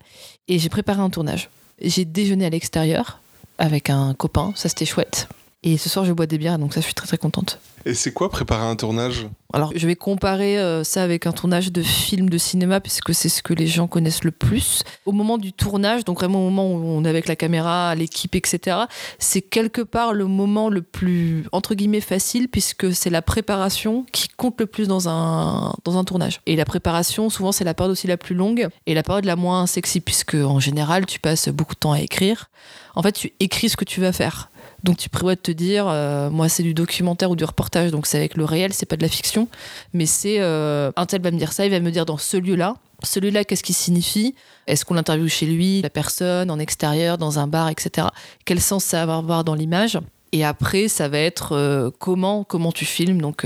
et 0.49 0.59
j'ai 0.59 0.69
préparé 0.69 1.01
un 1.01 1.11
tournage. 1.11 1.51
J'ai 1.83 2.05
déjeuné 2.05 2.47
à 2.47 2.51
l'extérieur 2.51 3.21
avec 3.59 3.91
un 3.91 4.15
copain, 4.15 4.53
ça 4.57 4.69
c'était 4.69 4.87
chouette. 4.87 5.29
Et 5.63 5.77
ce 5.77 5.91
soir, 5.91 6.07
je 6.07 6.13
bois 6.13 6.27
des 6.27 6.39
bières, 6.39 6.59
donc 6.59 6.73
ça, 6.73 6.81
je 6.81 6.87
suis 6.87 6.95
très 6.95 7.07
très 7.07 7.19
contente. 7.19 7.61
Et 7.85 7.93
c'est 7.93 8.13
quoi 8.13 8.31
préparer 8.31 8.65
un 8.65 8.77
tournage? 8.77 9.27
Alors, 9.53 9.73
je 9.75 9.87
vais 9.87 9.97
comparer 9.97 10.59
euh, 10.59 10.85
ça 10.85 11.03
avec 11.03 11.27
un 11.27 11.33
tournage 11.33 11.71
de 11.71 11.83
film 11.83 12.31
de 12.31 12.39
cinéma, 12.39 12.81
puisque 12.81 13.15
c'est 13.15 13.29
ce 13.29 13.43
que 13.43 13.53
les 13.53 13.67
gens 13.67 13.87
connaissent 13.87 14.25
le 14.25 14.31
plus. 14.31 14.85
Au 15.05 15.13
moment 15.13 15.37
du 15.37 15.53
tournage, 15.53 16.05
donc 16.05 16.19
vraiment 16.19 16.41
au 16.41 16.51
moment 16.51 16.67
où 16.67 16.77
on 16.77 17.05
est 17.05 17.09
avec 17.11 17.29
la 17.29 17.37
caméra, 17.37 17.95
l'équipe, 17.95 18.35
etc., 18.35 18.79
c'est 19.19 19.43
quelque 19.43 19.83
part 19.83 20.15
le 20.15 20.25
moment 20.27 20.71
le 20.71 20.81
plus, 20.81 21.45
entre 21.53 21.75
guillemets, 21.75 22.01
facile, 22.01 22.49
puisque 22.49 22.95
c'est 22.95 23.11
la 23.11 23.21
préparation 23.21 24.07
qui 24.13 24.29
compte 24.29 24.59
le 24.61 24.67
plus 24.67 24.89
dans 24.89 25.11
un, 25.11 25.75
dans 25.85 25.99
un 25.99 26.05
tournage. 26.05 26.41
Et 26.47 26.57
la 26.57 26.65
préparation, 26.65 27.29
souvent, 27.29 27.53
c'est 27.53 27.65
la 27.65 27.75
période 27.75 27.93
aussi 27.93 28.07
la 28.07 28.17
plus 28.17 28.35
longue 28.35 28.69
et 28.87 28.95
la 28.95 29.03
période 29.03 29.27
la 29.27 29.37
moins 29.37 29.67
sexy, 29.67 30.01
puisque 30.01 30.35
en 30.35 30.59
général, 30.59 31.05
tu 31.05 31.21
passes 31.21 31.51
beaucoup 31.51 31.75
de 31.75 31.81
temps 31.81 31.93
à 31.93 32.01
écrire. 32.01 32.49
En 32.95 33.03
fait, 33.03 33.13
tu 33.13 33.33
écris 33.41 33.69
ce 33.69 33.77
que 33.77 33.85
tu 33.85 34.01
vas 34.01 34.13
faire. 34.13 34.50
Donc 34.85 34.97
tu 34.97 35.09
prévois 35.09 35.35
de 35.35 35.41
te 35.41 35.51
dire, 35.51 35.87
euh, 35.89 36.31
moi 36.31 36.49
c'est 36.49 36.63
du 36.63 36.75
documentaire 36.75 37.31
ou 37.31 37.37
du 37.37 37.45
reportage, 37.45 37.91
donc 37.91 38.07
c'est 38.07 38.17
avec 38.17 38.37
le 38.37 38.45
réel, 38.45 38.73
c'est 38.73 38.87
pas 38.87 38.97
de 38.97 39.03
la 39.03 39.09
fiction, 39.09 39.49
mais 39.93 40.07
c'est 40.07 40.41
euh, 40.41 40.91
un 40.97 41.07
tel 41.07 41.21
va 41.21 41.31
me 41.31 41.39
dire 41.39 41.53
ça, 41.53 41.67
il 41.67 41.71
va 41.71 41.81
me 41.81 41.91
dire 41.91 42.07
dans 42.07 42.17
ce 42.17 42.37
lieu-là, 42.37 42.77
celui-là 43.03 43.45
qu'est-ce 43.45 43.63
qu'il 43.63 43.75
signifie? 43.75 44.35
Est-ce 44.67 44.85
qu'on 44.85 44.95
l'interviewe 44.95 45.29
chez 45.29 45.47
lui, 45.47 45.83
la 45.83 45.91
personne, 45.91 46.51
en 46.51 46.59
extérieur, 46.59 47.19
dans 47.19 47.39
un 47.39 47.47
bar, 47.47 47.69
etc. 47.69 48.09
Quel 48.45 48.61
sens 48.61 48.85
ça 48.85 49.05
va 49.07 49.17
avoir 49.17 49.45
dans 49.45 49.55
l'image? 49.55 49.99
Et 50.33 50.45
après, 50.45 50.89
ça 50.89 51.09
va 51.09 51.19
être 51.19 51.53
euh, 51.53 51.91
comment 51.99 52.45
comment 52.45 52.73
tu 52.73 52.85
filmes, 52.85 53.21
donc 53.21 53.45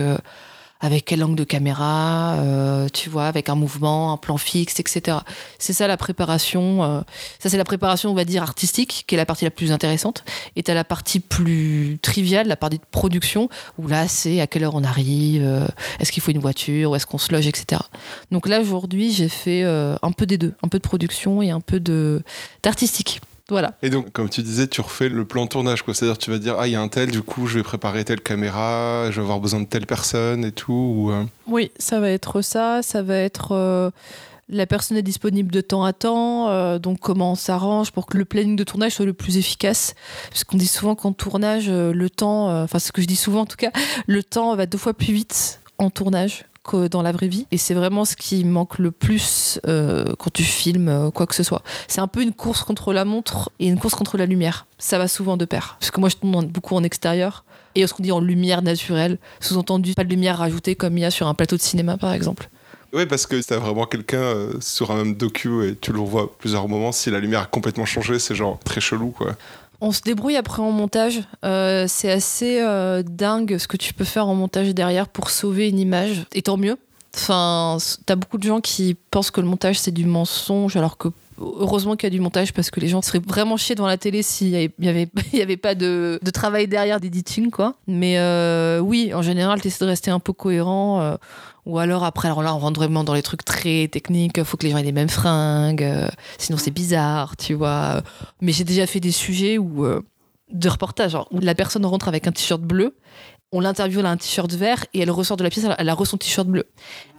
avec 0.81 1.07
quel 1.07 1.25
angle 1.25 1.37
de 1.37 1.45
caméra, 1.45 2.35
euh, 2.35 2.89
tu 2.93 3.09
vois, 3.09 3.27
avec 3.27 3.49
un 3.49 3.55
mouvement, 3.55 4.13
un 4.13 4.17
plan 4.17 4.37
fixe, 4.37 4.81
etc. 4.81 5.19
C'est 5.59 5.73
ça 5.73 5.87
la 5.87 5.97
préparation. 5.97 6.85
euh, 6.85 7.01
ça, 7.39 7.49
c'est 7.49 7.57
la 7.57 7.65
préparation, 7.65 8.11
on 8.11 8.15
va 8.15 8.25
dire, 8.25 8.43
artistique, 8.43 9.05
qui 9.07 9.15
est 9.15 9.19
la 9.19 9.27
partie 9.27 9.45
la 9.45 9.51
plus 9.51 9.73
intéressante. 9.73 10.25
Et 10.57 10.63
tu 10.63 10.75
la 10.75 10.85
partie 10.85 11.21
plus 11.21 11.99
triviale, 12.03 12.49
la 12.49 12.57
partie 12.57 12.79
de 12.79 12.85
production, 12.91 13.49
où 13.79 13.89
là, 13.89 14.09
c'est 14.09 14.41
à 14.41 14.47
quelle 14.47 14.65
heure 14.65 14.75
on 14.75 14.85
arrive, 14.85 15.43
euh, 15.43 15.67
est-ce 16.01 16.13
qu'il 16.13 16.23
faut 16.23 16.33
une 16.33 16.39
voiture, 16.39 16.91
où 16.91 16.97
est-ce 16.97 17.07
qu'on 17.07 17.19
se 17.19 17.33
loge, 17.33 17.47
etc. 17.47 17.81
Donc 18.31 18.47
là, 18.47 18.61
aujourd'hui, 18.61 19.13
j'ai 19.13 19.29
fait 19.29 19.63
euh, 19.65 19.97
un 20.03 20.13
peu 20.13 20.27
des 20.27 20.39
deux, 20.39 20.55
un 20.63 20.69
peu 20.69 20.79
de 20.79 20.83
production 20.83 21.41
et 21.41 21.51
un 21.51 21.61
peu 21.61 21.81
de 21.81 22.23
d'artistique. 22.63 23.21
Voilà. 23.51 23.75
Et 23.83 23.91
donc, 23.91 24.11
comme 24.13 24.31
tu 24.31 24.43
disais, 24.43 24.67
tu 24.67 24.81
refais 24.81 25.11
le 25.11 25.25
plan 25.27 25.45
de 25.45 25.51
tournage, 25.51 25.83
quoi. 25.83 25.93
C'est-à-dire, 25.93 26.17
tu 26.17 26.31
vas 26.31 26.39
dire, 26.39 26.57
ah, 26.59 26.67
il 26.67 26.73
y 26.73 26.77
a 26.77 26.81
un 26.81 26.89
tel, 26.89 27.11
du 27.11 27.21
coup, 27.21 27.47
je 27.47 27.59
vais 27.59 27.63
préparer 27.63 28.03
telle 28.05 28.23
caméra, 28.23 29.11
je 29.11 29.17
vais 29.17 29.23
avoir 29.23 29.39
besoin 29.39 29.61
de 29.61 29.67
telle 29.67 29.87
personne 29.87 30.45
et 30.47 30.53
tout. 30.53 30.73
Ou, 30.73 31.11
euh, 31.13 31.25
Oui, 31.47 31.71
ça 31.79 32.01
va 32.01 32.09
être 32.09 32.41
ça. 32.41 32.81
Ça 32.83 33.03
va 33.03 33.17
être 33.17 33.53
euh, 33.53 33.91
la 34.49 34.67
personne 34.67 34.97
est 34.97 35.03
disponible 35.03 35.53
de 35.53 35.61
temps 35.61 35.85
à 35.85 35.93
temps. 35.93 36.49
euh, 36.49 36.79
donc 36.79 37.01
comment 37.01 37.33
on 37.33 37.35
s'arrange 37.35 37.91
pour 37.91 38.07
que 38.07 38.17
le 38.17 38.25
planning 38.25 38.57
de 38.57 38.65
tournage 38.65 38.93
soit 38.93 39.05
le 39.05 39.13
plus 39.13 39.37
efficace. 39.37 39.95
Parce 40.31 40.45
qu'on 40.45 40.57
dit 40.57 40.67
souvent 40.67 40.95
qu'en 40.95 41.13
tournage, 41.13 41.69
le 41.69 42.09
temps, 42.09 42.63
enfin 42.63 42.79
ce 42.79 42.93
que 42.93 43.03
je 43.03 43.07
dis 43.07 43.17
souvent 43.17 43.43
en 43.43 43.47
tout 43.47 43.57
cas, 43.57 43.71
le 44.07 44.23
temps 44.23 44.57
va 44.57 44.65
deux 44.65 44.79
fois 44.79 44.95
plus 44.95 45.13
vite 45.13 45.61
en 45.79 45.91
tournage 45.91 46.45
que 46.65 46.89
dans 46.89 47.03
la 47.03 47.13
vraie 47.13 47.29
vie. 47.29 47.47
Et 47.51 47.59
c'est 47.59 47.75
vraiment 47.75 48.05
ce 48.05 48.17
qui 48.17 48.45
manque 48.45 48.79
le 48.79 48.91
plus 48.91 49.61
euh, 49.67 50.15
quand 50.19 50.33
tu 50.33 50.43
filmes 50.43 50.89
euh, 50.89 51.11
quoi 51.11 51.27
que 51.27 51.35
ce 51.35 51.43
soit. 51.43 51.63
C'est 51.89 52.01
un 52.01 52.09
peu 52.09 52.23
une 52.23 52.33
course 52.33 52.63
contre 52.63 52.93
la 52.93 53.05
montre 53.05 53.51
et 53.59 53.69
une 53.69 53.79
course 53.79 53.95
contre 53.95 54.17
la 54.17 54.27
lumière. 54.27 54.67
Ça 54.79 54.99
va 54.99 55.07
souvent 55.07 55.37
de 55.37 55.45
pair. 55.45 55.77
Parce 55.79 55.91
que 55.91 56.01
moi, 56.01 56.09
je 56.09 56.17
tourne 56.17 56.47
beaucoup 56.47 56.75
en 56.75 56.83
extérieur. 56.83 57.45
Et 57.75 57.87
ce 57.87 57.93
qu'on 57.93 58.03
dit 58.03 58.13
en 58.13 58.21
lumière 58.21 58.63
naturelle, 58.63 59.19
sous-entendu 59.41 59.95
pas 59.95 60.05
de 60.05 60.09
lumière 60.09 60.39
rajoutée 60.39 60.75
comme 60.75 60.97
il 60.97 61.03
y 61.03 61.05
a 61.05 61.11
sur 61.11 61.27
un 61.27 61.35
plateau 61.35 61.57
de 61.57 61.61
cinéma 61.61 61.97
par 61.97 62.13
exemple. 62.13 62.49
Ouais, 62.95 63.07
parce 63.07 63.27
que 63.27 63.43
t'as 63.43 63.59
vraiment 63.59 63.87
quelqu'un 63.87 64.19
euh, 64.19 64.53
sur 64.61 64.93
un 64.93 64.97
même 64.99 65.15
docu 65.15 65.67
et 65.67 65.75
tu 65.75 65.93
le 65.93 65.99
revois 65.99 66.33
plusieurs 66.39 66.69
moments. 66.69 66.93
Si 66.93 67.11
la 67.11 67.19
lumière 67.19 67.41
a 67.41 67.47
complètement 67.47 67.85
changé, 67.85 68.21
c'est 68.21 68.37
genre 68.37 68.61
très 68.61 68.81
chelou, 68.81 69.11
quoi. 69.11 69.33
On 69.85 69.93
se 69.93 70.01
débrouille 70.01 70.37
après 70.37 70.63
en 70.63 70.71
montage. 70.71 71.21
Euh, 71.45 71.85
c'est 71.87 72.11
assez 72.11 72.59
euh, 72.63 73.03
dingue 73.03 73.59
ce 73.59 73.69
que 73.69 73.77
tu 73.77 73.93
peux 73.93 74.07
faire 74.07 74.27
en 74.27 74.35
montage 74.35 74.73
derrière 74.75 75.09
pour 75.09 75.29
sauver 75.29 75.69
une 75.69 75.79
image. 75.79 76.25
Et 76.33 76.41
tant 76.41 76.57
mieux. 76.57 76.79
Enfin, 77.15 77.77
t'as 78.07 78.17
beaucoup 78.17 78.39
de 78.39 78.45
gens 78.45 78.63
qui 78.63 78.97
pensent 79.11 79.31
que 79.31 79.43
le 79.43 79.47
montage 79.47 79.79
c'est 79.79 79.91
du 79.91 80.07
mensonge, 80.07 80.75
alors 80.77 80.97
que 80.97 81.09
heureusement 81.39 81.97
qu'il 81.97 82.07
y 82.07 82.13
a 82.13 82.17
du 82.17 82.21
montage 82.21 82.55
parce 82.55 82.71
que 82.71 82.81
les 82.81 82.89
gens 82.89 83.03
seraient 83.03 83.21
vraiment 83.21 83.59
chiés 83.59 83.75
devant 83.75 83.87
la 83.87 83.99
télé 83.99 84.23
s'il 84.23 84.49
y 84.49 84.57
avait, 84.57 85.11
avait, 85.43 85.57
pas 85.59 85.75
de, 85.75 86.19
travail 86.33 86.67
derrière 86.67 86.99
d'editing. 86.99 87.51
Mais 87.87 88.19
euh, 88.19 88.79
oui, 88.79 89.13
en 89.13 89.21
général, 89.21 89.61
t'essaies 89.61 89.85
de 89.85 89.91
rester 89.91 90.11
un 90.11 90.19
peu 90.19 90.33
cohérent. 90.33 91.19
Ou 91.67 91.79
alors 91.79 92.05
après, 92.05 92.29
alors 92.29 92.43
là, 92.43 92.55
on 92.55 92.59
rentre 92.59 92.79
vraiment 92.81 93.05
dans 93.05 93.15
les 93.15 93.23
trucs 93.23 93.45
très 93.45 93.89
techniques. 93.89 94.43
Faut 94.45 94.57
que 94.57 94.65
les 94.65 94.71
gens 94.73 94.79
aient 94.79 94.83
les 94.83 94.93
mêmes 94.93 95.09
fringues. 95.09 95.83
euh, 95.83 96.09
sinon, 96.39 96.59
c'est 96.59 96.71
bizarre, 96.71 97.37
tu 97.37 97.55
vois. 97.55 98.03
Mais 98.41 98.53
j'ai 98.53 98.65
déjà 98.65 98.87
fait 98.87 99.01
des 99.01 99.13
sujets 99.13 99.59
où, 99.59 99.85
euh, 99.85 100.03
de 100.53 100.69
reportage, 100.69 101.13
genre, 101.13 101.27
où 101.31 101.41
la 101.41 101.55
personne 101.55 101.85
rentre 101.87 102.09
avec 102.09 102.27
un 102.27 102.33
t-shirt 102.33 102.61
bleu, 102.61 102.97
on 103.53 103.61
l'interviewe, 103.61 104.01
elle 104.01 104.07
a 104.07 104.11
un 104.11 104.17
t-shirt 104.17 104.53
vert, 104.53 104.85
et 104.95 105.01
elle 105.01 105.11
ressort 105.13 105.37
de 105.37 105.45
la 105.45 105.49
pièce, 105.51 105.65
elle 105.65 105.71
a- 105.73 105.77
elle 105.79 105.89
a 105.89 105.95
re 105.95 106.05
son 106.07 106.17
t-shirt 106.17 106.47
bleu. 106.47 106.65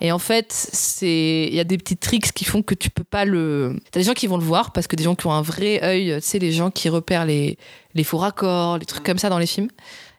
Et 0.01 0.11
en 0.11 0.19
fait, 0.19 0.47
c'est 0.51 1.47
il 1.49 1.55
y 1.55 1.59
a 1.61 1.63
des 1.63 1.77
petits 1.77 1.95
tricks 1.97 2.33
qui 2.33 2.43
font 2.43 2.61
que 2.61 2.75
tu 2.75 2.89
peux 2.89 3.05
pas 3.05 3.23
le. 3.25 3.77
T'as 3.91 4.01
des 4.01 4.05
gens 4.05 4.13
qui 4.13 4.27
vont 4.27 4.37
le 4.37 4.43
voir, 4.43 4.73
parce 4.73 4.85
que 4.87 4.95
des 4.97 5.03
gens 5.05 5.15
qui 5.15 5.25
ont 5.27 5.31
un 5.31 5.41
vrai 5.41 5.81
œil, 5.83 6.13
tu 6.21 6.27
sais, 6.27 6.39
les 6.39 6.51
gens 6.51 6.71
qui 6.71 6.89
repèrent 6.89 7.25
les, 7.25 7.57
les 7.93 8.03
faux 8.03 8.17
raccords, 8.17 8.77
les 8.77 8.85
trucs 8.85 9.03
comme 9.03 9.17
ça 9.17 9.29
dans 9.29 9.39
les 9.39 9.47
films. 9.47 9.69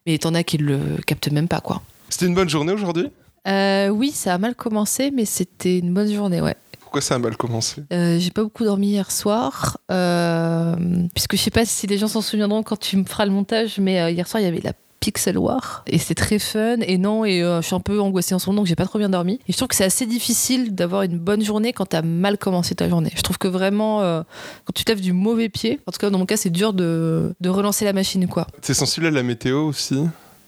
Mais 0.06 0.16
t'en 0.18 0.35
as 0.35 0.42
qui 0.42 0.56
le 0.56 0.78
captent 1.06 1.30
même 1.30 1.49
pas, 1.49 1.61
quoi. 1.61 1.83
C'était 2.09 2.26
une 2.26 2.35
bonne 2.35 2.49
journée 2.49 2.73
aujourd'hui? 2.73 3.11
Euh, 3.47 3.88
oui, 3.88 4.11
ça 4.11 4.35
a 4.35 4.38
mal 4.38 4.55
commencé, 4.55 5.11
mais 5.11 5.25
c'était 5.25 5.79
une 5.79 5.95
bonne 5.95 6.12
journée, 6.12 6.41
ouais. 6.41 6.57
Pourquoi 6.81 7.00
ça 7.00 7.17
a 7.17 7.19
mal 7.19 7.37
commencé? 7.37 7.83
Euh, 7.93 8.19
j'ai 8.19 8.31
pas 8.31 8.43
beaucoup 8.43 8.65
dormi 8.65 8.88
hier 8.88 9.11
soir, 9.11 9.79
euh, 9.91 10.75
puisque 11.15 11.37
je 11.37 11.41
sais 11.41 11.50
pas 11.50 11.65
si 11.65 11.87
les 11.87 11.99
gens 11.99 12.09
s'en 12.09 12.23
souviendront 12.23 12.62
quand 12.62 12.79
tu 12.79 12.97
me 12.97 13.05
feras 13.05 13.26
le 13.26 13.33
montage, 13.33 13.79
mais 13.79 14.12
hier 14.12 14.26
soir 14.29 14.41
il 14.41 14.45
y 14.45 14.49
avait 14.49 14.61
la 14.62 14.73
Pixel 15.00 15.38
War 15.38 15.85
et 15.87 15.99
c'était 15.99 16.15
très 16.15 16.38
fun. 16.38 16.79
Et 16.81 16.99
non, 16.99 17.25
et 17.25 17.43
euh, 17.43 17.61
je 17.61 17.67
suis 17.67 17.76
un 17.76 17.81
peu 17.81 18.00
angoissée 18.00 18.35
en 18.35 18.38
ce 18.38 18.49
moment, 18.49 18.62
donc 18.62 18.67
j'ai 18.67 18.75
pas 18.75 18.87
trop 18.87 18.99
bien 18.99 19.09
dormi. 19.09 19.38
Et 19.47 19.53
je 19.53 19.57
trouve 19.57 19.69
que 19.69 19.76
c'est 19.76 19.85
assez 19.85 20.07
difficile 20.07 20.75
d'avoir 20.75 21.03
une 21.03 21.19
bonne 21.19 21.45
journée 21.45 21.73
quand 21.73 21.87
t'as 21.87 22.03
mal 22.03 22.38
commencé 22.38 22.75
ta 22.75 22.88
journée. 22.88 23.12
Je 23.15 23.23
trouve 23.23 23.38
que 23.38 23.47
vraiment, 23.47 24.03
euh, 24.03 24.23
quand 24.65 24.73
tu 24.75 24.85
te 24.85 24.91
lèves 24.91 25.00
du 25.00 25.12
mauvais 25.12 25.49
pied, 25.49 25.81
en 25.87 25.93
tout 25.93 25.99
cas 25.99 26.11
dans 26.11 26.19
mon 26.19 26.26
cas, 26.26 26.37
c'est 26.37 26.50
dur 26.50 26.73
de, 26.73 27.35
de 27.41 27.49
relancer 27.49 27.85
la 27.85 27.93
machine, 27.93 28.26
quoi. 28.26 28.49
T'es 28.62 28.75
sensible 28.75 29.07
à 29.07 29.11
la 29.12 29.23
météo 29.23 29.67
aussi? 29.67 29.97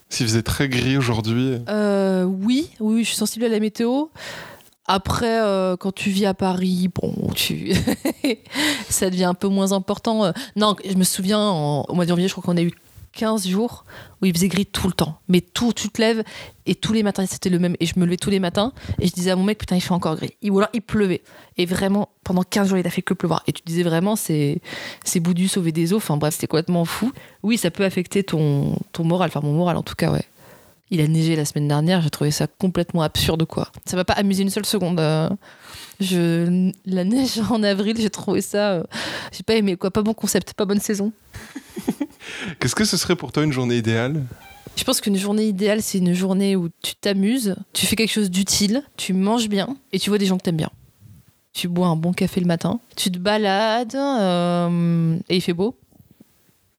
S'il 0.09 0.25
faisait 0.27 0.41
très 0.41 0.67
gris 0.69 0.97
aujourd'hui. 0.97 1.57
Euh, 1.69 2.23
oui, 2.23 2.69
oui, 2.79 3.03
je 3.03 3.09
suis 3.09 3.17
sensible 3.17 3.45
à 3.45 3.49
la 3.49 3.59
météo. 3.59 4.05
Après, 4.87 5.39
euh, 5.41 5.77
quand 5.77 5.91
tu 5.93 6.09
vis 6.09 6.25
à 6.25 6.33
Paris, 6.33 6.89
bon, 6.93 7.13
ça 8.89 9.09
devient 9.09 9.25
un 9.25 9.33
peu 9.35 9.47
moins 9.47 9.71
important. 9.71 10.25
Euh, 10.25 10.31
Non, 10.55 10.75
je 10.83 10.95
me 10.95 11.03
souviens, 11.03 11.39
en- 11.39 11.83
au 11.87 11.93
mois 11.93 12.05
de 12.05 12.09
janvier, 12.09 12.27
je 12.27 12.33
crois 12.33 12.43
qu'on 12.43 12.57
a 12.57 12.61
eu 12.63 12.71
15 13.13 13.47
jours 13.47 13.85
où 14.21 14.25
il 14.25 14.33
faisait 14.33 14.47
gris 14.47 14.65
tout 14.65 14.87
le 14.87 14.93
temps. 14.93 15.19
Mais 15.27 15.41
tout, 15.41 15.73
tu 15.73 15.89
te 15.89 16.01
lèves 16.01 16.23
et 16.65 16.75
tous 16.75 16.93
les 16.93 17.03
matins, 17.03 17.25
c'était 17.25 17.49
le 17.49 17.59
même. 17.59 17.75
Et 17.79 17.85
je 17.85 17.99
me 17.99 18.05
levais 18.05 18.17
tous 18.17 18.29
les 18.29 18.39
matins 18.39 18.73
et 18.99 19.07
je 19.07 19.13
disais 19.13 19.31
à 19.31 19.35
mon 19.35 19.43
mec, 19.43 19.57
putain, 19.57 19.75
il 19.75 19.81
fait 19.81 19.93
encore 19.93 20.15
gris. 20.15 20.33
Ou 20.43 20.57
alors 20.57 20.69
il 20.73 20.81
pleuvait. 20.81 21.21
Et 21.57 21.65
vraiment, 21.65 22.09
pendant 22.23 22.43
15 22.43 22.69
jours, 22.69 22.77
il 22.77 22.85
a 22.87 22.89
fait 22.89 23.01
que 23.01 23.13
pleuvoir. 23.13 23.43
Et 23.47 23.53
tu 23.53 23.61
disais 23.65 23.83
vraiment, 23.83 24.15
c'est 24.15 24.61
c'est 25.03 25.19
Boudu 25.19 25.47
sauver 25.47 25.71
des 25.71 25.93
eaux. 25.93 25.97
Enfin 25.97 26.17
bref, 26.17 26.33
c'était 26.35 26.47
complètement 26.47 26.85
fou. 26.85 27.11
Oui, 27.43 27.57
ça 27.57 27.71
peut 27.71 27.85
affecter 27.85 28.23
ton, 28.23 28.77
ton 28.93 29.03
moral. 29.03 29.29
Enfin, 29.29 29.41
mon 29.41 29.53
moral 29.53 29.77
en 29.77 29.83
tout 29.83 29.95
cas, 29.95 30.11
ouais. 30.11 30.23
Il 30.91 31.01
a 31.01 31.07
neigé 31.07 31.35
la 31.35 31.45
semaine 31.45 31.67
dernière, 31.67 32.01
j'ai 32.01 32.09
trouvé 32.09 32.31
ça 32.31 32.47
complètement 32.47 33.03
absurde, 33.03 33.45
quoi. 33.45 33.67
Ça 33.85 33.95
m'a 33.95 34.05
pas 34.05 34.13
amusé 34.13 34.41
une 34.41 34.49
seule 34.49 34.65
seconde. 34.65 34.99
euh. 34.99 35.29
Je, 35.99 36.71
la 36.85 37.03
neige 37.03 37.39
en 37.49 37.61
avril, 37.63 37.97
j'ai 37.99 38.09
trouvé 38.09 38.41
ça. 38.41 38.71
euh, 38.71 38.83
j'ai 39.31 39.43
pas 39.43 39.55
aimé, 39.55 39.75
quoi. 39.75 39.91
Pas 39.91 40.01
bon 40.01 40.13
concept, 40.13 40.53
pas 40.53 40.65
bonne 40.65 40.79
saison. 40.79 41.11
Qu'est-ce 42.59 42.75
que 42.75 42.85
ce 42.85 42.97
serait 42.97 43.15
pour 43.15 43.31
toi 43.31 43.43
une 43.43 43.51
journée 43.51 43.77
idéale? 43.77 44.23
Je 44.75 44.83
pense 44.83 45.01
qu'une 45.01 45.17
journée 45.17 45.45
idéale, 45.45 45.81
c'est 45.81 45.97
une 45.97 46.13
journée 46.13 46.55
où 46.55 46.69
tu 46.81 46.95
t'amuses, 46.95 47.55
tu 47.73 47.85
fais 47.85 47.97
quelque 47.97 48.11
chose 48.11 48.29
d'utile, 48.31 48.83
tu 48.95 49.13
manges 49.13 49.49
bien 49.49 49.75
et 49.91 49.99
tu 49.99 50.09
vois 50.09 50.17
des 50.17 50.25
gens 50.25 50.37
que 50.37 50.43
t'aimes 50.43 50.55
bien. 50.55 50.69
Tu 51.51 51.67
bois 51.67 51.87
un 51.87 51.97
bon 51.97 52.13
café 52.13 52.39
le 52.39 52.45
matin, 52.45 52.79
tu 52.95 53.11
te 53.11 53.17
balades 53.17 53.95
euh, 53.95 55.17
et 55.27 55.35
il 55.35 55.41
fait 55.41 55.53
beau. 55.53 55.75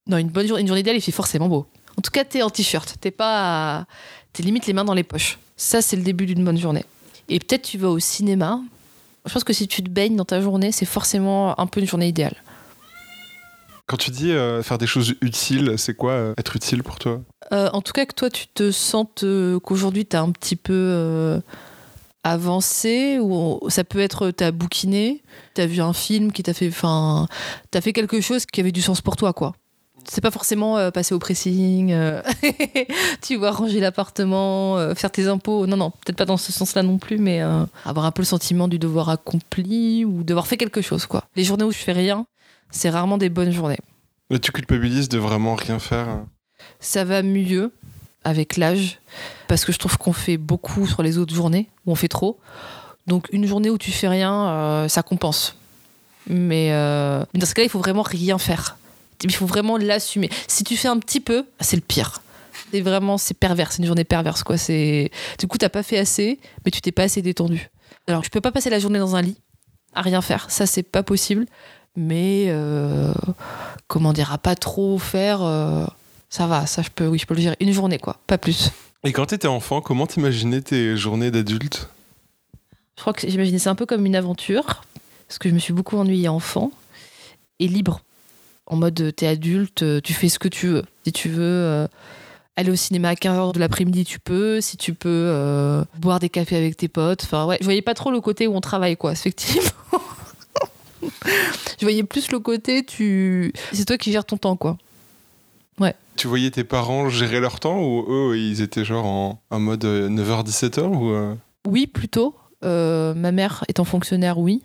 Non, 0.07 0.17
une 0.17 0.29
bonne 0.29 0.47
journée, 0.47 0.63
une 0.63 0.67
journée 0.67 0.81
idéale, 0.81 0.97
il 0.97 1.03
fait 1.03 1.13
forcément 1.13 1.49
beau. 1.49 1.67
En 1.99 2.01
tout 2.01 2.11
cas, 2.11 2.25
t'es 2.25 2.41
en 2.41 2.49
t-shirt, 2.49 2.97
t'es 3.01 3.11
pas, 3.11 3.87
t'es 4.33 4.43
limite 4.43 4.67
les 4.67 4.73
mains 4.73 4.85
dans 4.85 4.95
les 4.95 5.03
poches. 5.03 5.39
Ça, 5.57 5.83
c'est 5.83 5.97
le 5.97 6.03
début 6.03 6.25
d'une 6.25 6.43
bonne 6.43 6.57
journée. 6.57 6.85
Et 7.29 7.39
peut-être 7.39 7.63
tu 7.63 7.77
vas 7.77 7.91
au 7.91 7.99
cinéma. 7.99 8.63
Je 9.27 9.33
pense 9.33 9.45
que 9.45 9.53
si 9.53 9.69
tu 9.69 9.83
te 9.83 9.91
baignes 9.91 10.17
dans 10.17 10.25
ta 10.25 10.41
journée, 10.41 10.73
c'est 10.73 10.87
forcément 10.87 11.59
un 11.59 11.67
peu 11.67 11.81
une 11.81 11.87
journée 11.87 12.09
idéale. 12.09 12.37
Quand 13.87 13.97
tu 13.97 14.13
dis 14.13 14.31
euh, 14.31 14.63
faire 14.63 14.79
des 14.79 14.87
choses 14.87 15.15
utiles, 15.21 15.75
c'est 15.77 15.95
quoi 15.95 16.13
euh, 16.13 16.35
être 16.39 16.55
utile 16.55 16.85
pour 16.85 16.99
toi? 16.99 17.21
Euh, 17.53 17.69
en 17.73 17.83
tout 17.83 17.93
cas, 17.93 18.07
que 18.07 18.15
toi, 18.15 18.31
tu 18.31 18.47
te 18.47 18.71
sentes 18.71 19.25
qu'aujourd'hui, 19.65 20.07
tu 20.07 20.17
as 20.17 20.23
un 20.23 20.31
petit 20.31 20.55
peu 20.55 21.41
avancé, 22.23 23.19
ou 23.21 23.59
ça 23.69 23.83
peut 23.83 23.99
être, 23.99 24.31
tu 24.31 24.45
as 24.45 24.53
bouquiné, 24.53 25.23
tu 25.55 25.61
as 25.61 25.67
vu 25.67 25.81
un 25.81 25.93
film 25.93 26.31
qui 26.31 26.45
t'a 26.45 26.55
fait. 26.55 26.69
Enfin, 26.69 27.27
tu 27.73 27.79
as 27.79 27.81
fait 27.81 27.93
quelque 27.93 28.21
chose 28.21 28.47
qui 28.47 28.61
avait 28.61 28.73
du 28.73 28.81
sens 28.81 29.01
pour 29.01 29.17
toi, 29.17 29.33
quoi. 29.33 29.55
C'est 30.09 30.21
pas 30.21 30.31
forcément 30.31 30.77
euh, 30.77 30.91
passer 30.91 31.15
au 31.15 31.19
pressing, 31.19 31.93
euh, 31.93 32.23
tu 33.23 33.37
vois, 33.37 33.51
ranger 33.53 33.81
l'appartement, 33.81 34.77
euh, 34.77 34.95
faire 34.95 35.11
tes 35.11 35.29
impôts. 35.29 35.67
Non, 35.67 35.77
non, 35.77 35.91
peut-être 35.91 36.17
pas 36.17 36.25
dans 36.25 36.37
ce 36.37 36.53
sens-là 36.53 36.83
non 36.83 36.99
plus, 36.99 37.19
mais 37.19 37.41
avoir 37.85 38.07
un 38.07 38.11
peu 38.11 38.23
le 38.23 38.27
sentiment 38.27 38.69
du 38.69 38.79
devoir 38.79 39.09
accompli 39.09 40.05
ou 40.05 40.23
d'avoir 40.25 40.47
fait 40.47 40.57
quelque 40.57 40.81
chose, 40.83 41.07
quoi. 41.07 41.25
Les 41.37 41.45
journées 41.45 41.65
où 41.65 41.73
je 41.73 41.79
fais 41.79 41.93
rien, 41.93 42.27
c'est 42.71 42.91
rarement 42.91 43.19
des 43.19 43.29
bonnes 43.29 43.53
journées. 43.53 43.79
Là, 44.31 44.39
tu 44.39 44.53
culpabilises 44.53 45.09
de 45.09 45.19
vraiment 45.19 45.55
rien 45.55 45.79
faire. 45.79 46.09
hein? 46.09 46.27
ça 46.79 47.05
va 47.05 47.23
mieux 47.23 47.73
avec 48.23 48.57
l'âge 48.57 49.01
parce 49.49 49.65
que 49.65 49.73
je 49.73 49.79
trouve 49.79 49.97
qu'on 49.97 50.13
fait 50.13 50.37
beaucoup 50.37 50.87
sur 50.87 51.03
les 51.03 51.19
autres 51.19 51.35
journées 51.35 51.69
où 51.87 51.93
on 51.93 51.95
fait 51.95 52.09
trop. 52.09 52.39
Donc 53.07 53.29
une 53.33 53.47
journée 53.47 53.71
où 53.71 53.79
tu 53.79 53.91
fais 53.91 54.09
rien, 54.09 54.87
ça 54.89 55.03
compense. 55.03 55.57
Mais 56.29 56.69
dans 56.71 57.47
ce 57.47 57.55
cas-là, 57.55 57.65
il 57.65 57.71
faut 57.71 57.79
vraiment 57.79 58.03
rien 58.03 58.37
faire. 58.39 58.77
Il 59.23 59.35
faut 59.35 59.47
vraiment 59.47 59.77
l'assumer. 59.77 60.31
Si 60.49 60.65
tu 60.65 60.77
fais 60.77 60.89
un 60.89 60.99
petit 60.99 61.21
peu, 61.21 61.45
c'est 61.61 61.77
le 61.77 61.83
pire. 61.83 62.23
C'est 62.73 62.81
vraiment, 62.81 63.19
c'est 63.19 63.35
pervers, 63.35 63.73
c'est 63.73 63.79
une 63.79 63.87
journée 63.87 64.05
perverse 64.05 64.43
quoi. 64.43 64.57
C'est 64.57 65.11
du 65.39 65.47
coup 65.47 65.59
t'as 65.59 65.69
pas 65.69 65.83
fait 65.83 65.99
assez, 65.99 66.39
mais 66.65 66.71
tu 66.71 66.81
t'es 66.81 66.93
pas 66.93 67.03
assez 67.05 67.23
détendu. 67.23 67.71
Alors 68.07 68.25
je 68.25 68.31
peux 68.31 68.41
pas 68.41 68.53
passer 68.53 68.71
la 68.71 68.79
journée 68.79 68.99
dans 68.99 69.17
un 69.17 69.23
lit 69.23 69.37
à 69.93 70.03
rien 70.03 70.23
faire, 70.23 70.51
ça 70.51 70.67
c'est 70.67 70.83
pas 70.85 71.03
possible. 71.03 71.47
Mais 71.97 72.47
euh, 72.49 73.13
comment 73.89 74.13
dire, 74.13 74.33
à 74.33 74.39
pas 74.39 74.55
trop 74.55 74.99
faire, 74.99 75.43
euh, 75.43 75.85
ça 76.29 76.47
va, 76.47 76.67
ça 76.67 76.83
je 76.83 76.91
peux, 76.91 77.09
oui 77.09 77.19
je 77.19 77.27
peux 77.27 77.35
le 77.35 77.41
gérer. 77.41 77.57
Une 77.61 77.73
journée 77.73 77.99
quoi, 77.99 78.21
pas 78.27 78.39
plus. 78.39 78.71
Et 79.03 79.13
quand 79.13 79.27
t'étais 79.27 79.49
enfant, 79.49 79.81
comment 79.81 80.07
t'imaginais 80.07 80.61
tes 80.61 80.97
journées 80.97 81.31
d'adulte? 81.31 81.89
Je 82.97 83.01
crois 83.01 83.13
que 83.15 83.29
j'imaginais 83.29 83.59
ça 83.59 83.71
un 83.71 83.75
peu 83.75 83.87
comme 83.87 84.07
une 84.07 84.15
aventure, 84.15 84.83
parce 85.27 85.39
que 85.39 85.49
je 85.49 85.55
me 85.55 85.59
suis 85.59 85.73
beaucoup 85.73 85.97
ennuyée 85.97 86.29
enfant 86.29 86.71
et 87.59 87.67
libre. 87.67 88.03
En 88.71 88.77
mode, 88.77 89.13
t'es 89.15 89.27
adulte, 89.27 89.83
euh, 89.83 90.01
tu 90.01 90.15
fais 90.15 90.29
ce 90.29 90.39
que 90.39 90.49
tu 90.49 90.69
veux. 90.69 90.85
Si 91.05 91.13
tu 91.13 91.29
veux 91.29 91.43
euh, 91.43 91.87
aller 92.57 92.71
au 92.71 92.77
cinéma 92.77 93.11
à 93.11 93.15
15h 93.15 93.53
de 93.53 93.61
l'après-midi, 93.61 94.05
tu 94.05 94.19
peux. 94.19 94.61
Si 94.61 94.77
tu 94.79 94.95
peux 94.95 95.09
euh, 95.09 95.85
boire 95.99 96.21
des 96.21 96.31
cafés 96.31 96.57
avec 96.57 96.77
tes 96.77 96.89
potes. 96.89 97.25
Enfin, 97.25 97.47
ouais, 97.47 97.59
je 97.61 97.65
voyais 97.65 97.83
pas 97.83 97.95
trop 97.95 98.11
le 98.11 98.21
côté 98.21 98.47
où 98.47 98.55
on 98.55 98.61
travaille, 98.63 98.97
quoi, 98.97 99.13
effectivement. 99.13 99.69
je 101.03 101.85
voyais 101.85 102.05
plus 102.05 102.31
le 102.31 102.39
côté, 102.39 102.85
tu. 102.85 103.53
C'est 103.73 103.85
toi 103.85 103.99
qui 103.99 104.13
gères 104.13 104.25
ton 104.25 104.39
temps, 104.39 104.57
quoi. 104.57 104.79
Tu 106.21 106.29
voyais 106.29 106.51
tes 106.51 106.65
parents 106.65 107.09
gérer 107.09 107.41
leur 107.41 107.61
temps 107.61 107.81
ou 107.81 108.05
eux, 108.07 108.37
ils 108.37 108.61
étaient 108.61 108.85
genre 108.85 109.07
en, 109.07 109.41
en 109.49 109.59
mode 109.59 109.87
9h-17h 109.87 110.83
ou 110.83 111.13
euh, 111.13 111.35
Oui, 111.67 111.87
plutôt. 111.87 112.35
Euh, 112.63 113.15
ma 113.15 113.33
mère 113.33 113.65
étant 113.69 113.85
fonctionnaire, 113.85 114.37
oui. 114.37 114.63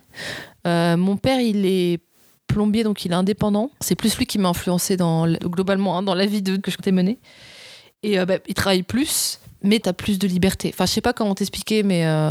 Euh, 0.66 0.98
mon 0.98 1.16
père, 1.16 1.40
il 1.40 1.64
est 1.64 1.98
plombier, 2.46 2.84
donc 2.84 3.04
il 3.04 3.12
est 3.12 3.14
indépendant. 3.16 3.70
C'est 3.80 3.94
plus 3.94 4.16
lui 4.16 4.26
qui 4.26 4.38
m'a 4.38 4.48
influencé 4.48 4.96
dans, 4.96 5.26
globalement 5.26 5.98
hein, 5.98 6.02
dans 6.02 6.14
la 6.14 6.26
vie 6.26 6.42
de, 6.42 6.56
que 6.56 6.70
je 6.70 6.76
comptais 6.76 6.92
mener. 6.92 7.18
Et 8.02 8.18
euh, 8.18 8.26
bah, 8.26 8.38
il 8.46 8.54
travaille 8.54 8.82
plus, 8.82 9.40
mais 9.62 9.80
tu 9.80 9.88
as 9.88 9.92
plus 9.92 10.18
de 10.18 10.28
liberté. 10.28 10.70
Enfin, 10.72 10.86
je 10.86 10.92
sais 10.92 11.00
pas 11.00 11.12
comment 11.12 11.34
t'expliquer, 11.34 11.82
mais 11.82 12.06
euh, 12.06 12.30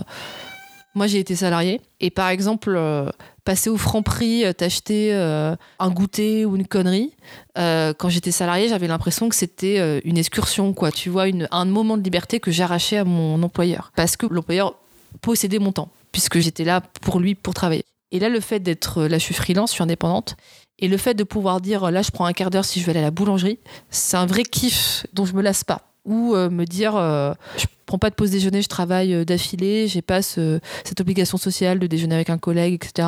moi, 0.93 1.07
j'ai 1.07 1.19
été 1.19 1.35
salarié. 1.35 1.81
Et 1.99 2.09
par 2.09 2.29
exemple, 2.29 2.73
euh, 2.77 3.09
passer 3.43 3.69
au 3.69 3.77
franc 3.77 4.01
prix, 4.01 4.43
t'acheter 4.57 5.13
un 5.13 5.89
goûter 5.91 6.45
ou 6.45 6.55
une 6.55 6.65
connerie, 6.65 7.13
quand 7.55 8.09
j'étais 8.09 8.31
salarié, 8.31 8.69
j'avais 8.69 8.87
l'impression 8.87 9.29
que 9.29 9.35
c'était 9.35 9.99
une 10.03 10.17
excursion, 10.17 10.73
quoi. 10.73 10.91
Tu 10.91 11.09
vois, 11.09 11.25
un 11.51 11.65
moment 11.65 11.97
de 11.97 12.03
liberté 12.03 12.39
que 12.39 12.51
j'arrachais 12.51 12.97
à 12.97 13.03
mon 13.03 13.43
employeur. 13.43 13.91
Parce 13.95 14.17
que 14.17 14.25
l'employeur 14.25 14.75
possédait 15.21 15.59
mon 15.59 15.71
temps, 15.71 15.89
puisque 16.11 16.39
j'étais 16.39 16.63
là 16.63 16.81
pour 17.01 17.19
lui, 17.19 17.35
pour 17.35 17.53
travailler. 17.53 17.85
Et 18.11 18.19
là, 18.19 18.29
le 18.29 18.39
fait 18.39 18.59
d'être, 18.59 19.03
là, 19.03 19.17
je 19.17 19.23
suis 19.23 19.33
freelance, 19.33 19.71
je 19.71 19.75
suis 19.75 19.83
indépendante, 19.83 20.35
et 20.79 20.87
le 20.87 20.97
fait 20.97 21.13
de 21.13 21.23
pouvoir 21.23 21.61
dire, 21.61 21.89
là, 21.91 22.01
je 22.01 22.11
prends 22.11 22.25
un 22.25 22.33
quart 22.33 22.49
d'heure 22.49 22.65
si 22.65 22.79
je 22.79 22.85
veux 22.85 22.91
aller 22.91 22.99
à 22.99 23.03
la 23.03 23.11
boulangerie, 23.11 23.59
c'est 23.89 24.17
un 24.17 24.25
vrai 24.25 24.43
kiff 24.43 25.05
dont 25.13 25.25
je 25.25 25.33
me 25.33 25.41
lasse 25.41 25.63
pas. 25.63 25.81
Ou 26.05 26.35
euh, 26.35 26.49
me 26.51 26.65
dire, 26.65 26.95
euh, 26.95 27.33
je 27.57 27.65
prends 27.87 27.97
pas 27.97 28.11
de 28.11 28.15
pause 28.15 28.29
déjeuner, 28.29 28.61
je 28.61 28.67
travaille 28.67 29.13
euh, 29.13 29.25
d'affilée, 29.25 29.87
j'ai 29.87 30.03
pas 30.03 30.21
ce- 30.21 30.59
cette 30.83 31.01
obligation 31.01 31.37
sociale 31.39 31.79
de 31.79 31.87
déjeuner 31.87 32.13
avec 32.13 32.29
un 32.29 32.37
collègue, 32.37 32.75
etc. 32.75 33.07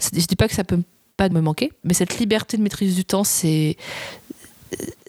Je 0.00 0.24
dis 0.26 0.36
pas 0.36 0.46
que 0.46 0.54
ça 0.54 0.62
peut 0.62 0.80
pas 1.16 1.28
me 1.28 1.40
manquer, 1.40 1.72
mais 1.82 1.92
cette 1.94 2.18
liberté 2.18 2.56
de 2.56 2.62
maîtrise 2.62 2.94
du 2.94 3.04
temps, 3.04 3.24
c'est 3.24 3.76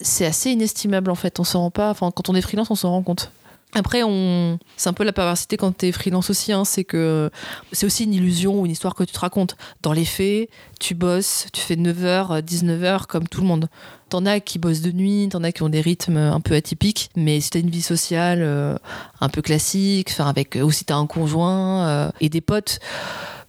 c'est 0.01 0.25
assez 0.25 0.51
inestimable 0.51 1.11
en 1.11 1.15
fait. 1.15 1.39
On 1.39 1.43
s'en 1.43 1.61
rend 1.61 1.71
pas. 1.71 1.93
Quand 1.93 2.29
on 2.29 2.35
est 2.35 2.41
freelance, 2.41 2.71
on 2.71 2.75
s'en 2.75 2.91
rend 2.91 3.03
compte. 3.03 3.31
Après, 3.73 4.01
on... 4.03 4.57
c'est 4.77 4.89
un 4.89 4.93
peu 4.93 5.03
la 5.03 5.11
perversité 5.11 5.57
quand 5.57 5.75
t'es 5.75 5.91
freelance 5.91 6.29
aussi, 6.29 6.53
hein, 6.53 6.63
c'est 6.63 6.85
que 6.85 7.29
c'est 7.73 7.85
aussi 7.85 8.05
une 8.05 8.13
illusion 8.13 8.61
ou 8.61 8.65
une 8.65 8.71
histoire 8.71 8.95
que 8.95 9.03
tu 9.03 9.11
te 9.11 9.19
racontes. 9.19 9.57
Dans 9.81 9.91
les 9.91 10.05
faits, 10.05 10.49
tu 10.79 10.95
bosses, 10.95 11.47
tu 11.51 11.61
fais 11.61 11.75
9h, 11.75 12.41
19h 12.41 13.05
comme 13.07 13.27
tout 13.27 13.41
le 13.41 13.47
monde. 13.47 13.67
T'en 14.09 14.25
as 14.25 14.39
qui 14.39 14.57
bossent 14.57 14.81
de 14.81 14.91
nuit, 14.91 15.27
t'en 15.29 15.43
as 15.43 15.51
qui 15.51 15.63
ont 15.63 15.69
des 15.69 15.81
rythmes 15.81 16.17
un 16.17 16.39
peu 16.39 16.55
atypiques, 16.55 17.09
mais 17.17 17.41
si 17.41 17.49
t'as 17.49 17.59
une 17.59 17.69
vie 17.69 17.81
sociale 17.81 18.39
euh, 18.41 18.77
un 19.19 19.27
peu 19.27 19.41
classique, 19.41 20.13
avec 20.19 20.55
aussi 20.55 20.85
t'as 20.85 20.95
un 20.95 21.07
conjoint 21.07 21.85
euh, 21.87 22.11
et 22.21 22.29
des 22.29 22.41
potes, 22.41 22.79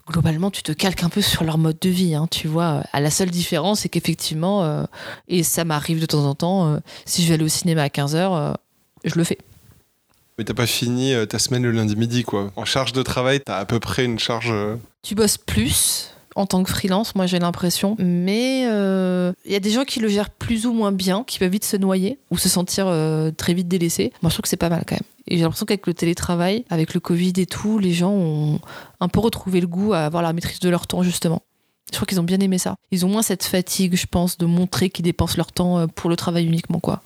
globalement 0.09 0.51
tu 0.51 0.65
te 0.65 0.73
calques 0.73 1.05
un 1.05 1.11
peu 1.11 1.23
sur 1.23 1.45
leur 1.45 1.59
mode 1.59 1.79
de 1.81 1.91
vie, 1.91 2.17
hein, 2.17 2.27
tu 2.29 2.49
vois. 2.49 2.83
À 2.93 3.01
la 3.01 3.11
seule 3.11 3.31
différence, 3.31 3.81
c'est 3.81 3.89
qu'effectivement, 3.89 4.65
euh, 4.65 4.85
et 5.29 5.45
ça 5.45 5.65
m'arrive 5.65 6.01
de 6.01 6.07
temps 6.07 6.25
en 6.25 6.35
temps, 6.35 6.67
euh, 6.67 6.79
si 7.05 7.23
je 7.23 7.29
vais 7.29 7.35
aller 7.35 7.45
au 7.45 7.49
cinéma 7.49 7.83
à 7.83 7.89
15h, 7.89 8.55
je 9.05 9.15
le 9.15 9.25
fais. 9.25 9.39
Mais 10.39 10.45
t'as 10.45 10.55
pas 10.55 10.67
fini 10.67 11.13
euh, 11.15 11.27
ta 11.27 11.39
semaine 11.39 11.65
le 11.65 11.73
lundi 11.73 11.97
midi, 11.97 12.23
quoi. 12.23 12.53
En 12.57 12.65
charge 12.65 12.93
de 12.93 13.03
travail, 13.03 13.41
t'as 13.45 13.59
à 13.59 13.65
peu 13.65 13.81
près 13.81 14.05
une 14.05 14.19
charge. 14.19 14.51
euh, 14.53 14.77
Tu 15.03 15.15
bosses 15.15 15.37
plus 15.39 16.11
en 16.37 16.47
tant 16.47 16.63
que 16.63 16.71
freelance, 16.71 17.17
moi 17.17 17.27
j'ai 17.27 17.41
l'impression, 17.41 17.97
mais 17.99 18.63
euh, 18.69 19.33
il 19.45 19.51
y 19.51 19.57
a 19.57 19.61
des 19.61 19.71
gens 19.73 19.83
qui 19.85 19.99
le 19.99 20.07
gèrent 20.07 20.31
plus 20.31 20.67
ou 20.67 20.73
moins 20.73 20.93
bien, 20.93 21.25
qui 21.27 21.41
peuvent 21.41 21.51
vite 21.51 21.65
se 21.65 21.77
noyer 21.77 22.21
ou 22.31 22.39
se 22.39 22.49
sentir 22.49 22.85
euh, 22.87 23.33
très 23.33 23.55
vite 23.55 23.67
délaissés. 23.67 24.13
Moi 24.23 24.31
je 24.31 24.35
trouve 24.37 24.43
que 24.43 24.49
c'est 24.49 24.57
pas 24.57 24.69
mal 24.69 24.85
quand 24.87 24.95
même. 24.95 25.03
Et 25.27 25.37
j'ai 25.37 25.43
l'impression 25.43 25.67
qu'avec 25.67 25.89
le 25.89 25.95
télétravail, 25.95 26.65
avec 26.71 26.95
le 26.95 27.01
Covid 27.01 27.33
et 27.39 27.47
tout, 27.47 27.81
les 27.81 27.93
gens 27.93 28.13
ont 28.13 28.61
un 29.01 29.09
peu 29.09 29.19
retrouvé 29.19 29.61
le 29.61 29.67
goût 29.67 29.95
à 29.95 30.05
avoir 30.05 30.23
la 30.23 30.33
maîtrise 30.33 30.61
de 30.61 30.69
leur 30.69 30.87
temps 30.87 31.03
justement. 31.03 31.43
Je 31.91 31.97
crois 31.97 32.07
qu'ils 32.07 32.21
ont 32.21 32.25
bien 32.25 32.39
aimé 32.39 32.59
ça. 32.59 32.77
Ils 32.93 33.05
ont 33.05 33.09
moins 33.09 33.23
cette 33.23 33.43
fatigue, 33.45 33.97
je 33.97 34.07
pense, 34.07 34.39
de 34.39 34.47
montrer 34.47 34.91
qu'ils 34.91 35.05
dépensent 35.07 35.35
leur 35.39 35.51
temps 35.51 35.79
euh, 35.81 35.87
pour 35.89 36.09
le 36.09 36.15
travail 36.15 36.45
uniquement, 36.47 36.79
quoi. 36.79 37.03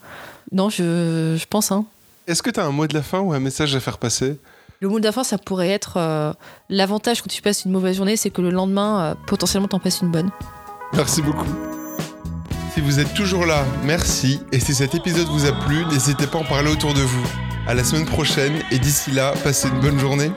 Non, 0.50 0.68
je, 0.68 1.36
je 1.40 1.46
pense, 1.48 1.72
hein. 1.72 1.86
Est-ce 2.28 2.42
que 2.42 2.50
t'as 2.50 2.64
un 2.64 2.70
mot 2.70 2.86
de 2.86 2.94
la 2.94 3.02
fin 3.02 3.18
ou 3.20 3.32
un 3.32 3.40
message 3.40 3.74
à 3.74 3.80
faire 3.80 3.98
passer? 3.98 4.38
Le 4.80 4.88
mot 4.88 5.00
de 5.00 5.04
la 5.04 5.12
fin, 5.12 5.24
ça 5.24 5.38
pourrait 5.38 5.70
être 5.70 5.96
euh, 5.96 6.32
l'avantage 6.68 7.20
quand 7.20 7.28
tu 7.28 7.42
passes 7.42 7.64
une 7.64 7.72
mauvaise 7.72 7.96
journée, 7.96 8.16
c'est 8.16 8.30
que 8.30 8.40
le 8.40 8.50
lendemain, 8.50 9.02
euh, 9.02 9.14
potentiellement, 9.26 9.66
t'en 9.66 9.80
passes 9.80 10.02
une 10.02 10.10
bonne. 10.10 10.30
Merci 10.92 11.20
beaucoup. 11.20 11.46
Si 12.74 12.80
vous 12.80 13.00
êtes 13.00 13.12
toujours 13.14 13.44
là, 13.44 13.64
merci. 13.82 14.40
Et 14.52 14.60
si 14.60 14.72
cet 14.72 14.94
épisode 14.94 15.26
vous 15.26 15.46
a 15.46 15.52
plu, 15.52 15.84
n'hésitez 15.86 16.26
pas 16.26 16.38
à 16.38 16.42
en 16.42 16.44
parler 16.44 16.70
autour 16.70 16.94
de 16.94 17.00
vous. 17.00 17.26
À 17.66 17.74
la 17.74 17.82
semaine 17.82 18.06
prochaine 18.06 18.54
et 18.70 18.78
d'ici 18.78 19.10
là, 19.10 19.34
passez 19.42 19.68
une 19.68 19.80
bonne 19.80 19.98
journée. 19.98 20.30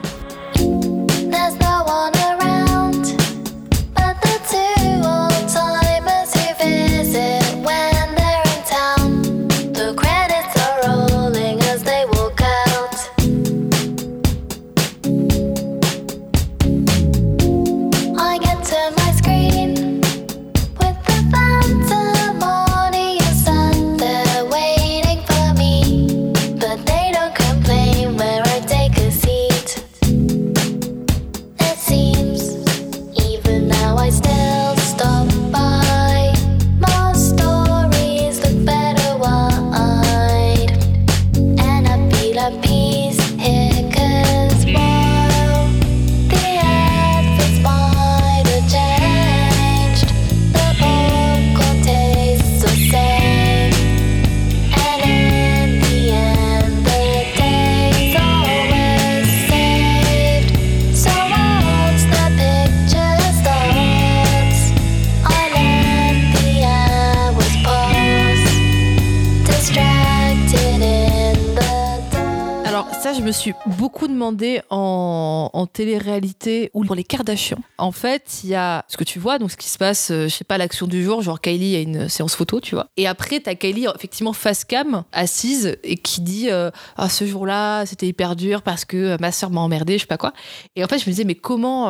Suis 73.52 73.54
beaucoup 73.78 74.08
demandé 74.08 74.60
en, 74.70 75.50
en 75.52 75.66
télé-réalité 75.66 76.70
ou 76.74 76.84
pour 76.84 76.96
les 76.96 77.04
Kardashians. 77.04 77.58
En 77.78 77.92
fait, 77.92 78.40
il 78.42 78.50
y 78.50 78.54
a 78.54 78.84
ce 78.88 78.96
que 78.96 79.04
tu 79.04 79.18
vois, 79.18 79.38
donc 79.38 79.52
ce 79.52 79.56
qui 79.56 79.68
se 79.68 79.78
passe, 79.78 80.10
euh, 80.10 80.24
je 80.24 80.34
sais 80.34 80.44
pas, 80.44 80.58
l'action 80.58 80.86
du 80.86 81.04
jour, 81.04 81.22
genre 81.22 81.40
Kylie 81.40 81.76
a 81.76 81.80
une 81.80 82.08
séance 82.08 82.34
photo, 82.34 82.60
tu 82.60 82.74
vois. 82.74 82.88
Et 82.96 83.06
après, 83.06 83.40
t'as 83.40 83.54
Kylie 83.54 83.86
effectivement 83.94 84.32
face 84.32 84.64
cam, 84.64 85.04
assise, 85.12 85.78
et 85.84 85.96
qui 85.96 86.22
dit 86.22 86.50
euh, 86.50 86.70
ah 86.96 87.08
ce 87.08 87.24
jour-là, 87.24 87.86
c'était 87.86 88.08
hyper 88.08 88.34
dur 88.34 88.62
parce 88.62 88.84
que 88.84 88.96
euh, 88.96 89.16
ma 89.20 89.30
soeur 89.30 89.50
m'a 89.50 89.60
emmerdé, 89.60 89.94
je 89.94 90.00
sais 90.00 90.06
pas 90.06 90.18
quoi. 90.18 90.32
Et 90.74 90.82
en 90.82 90.88
fait, 90.88 90.98
je 90.98 91.04
me 91.04 91.10
disais 91.10 91.24
mais 91.24 91.36
comment 91.36 91.86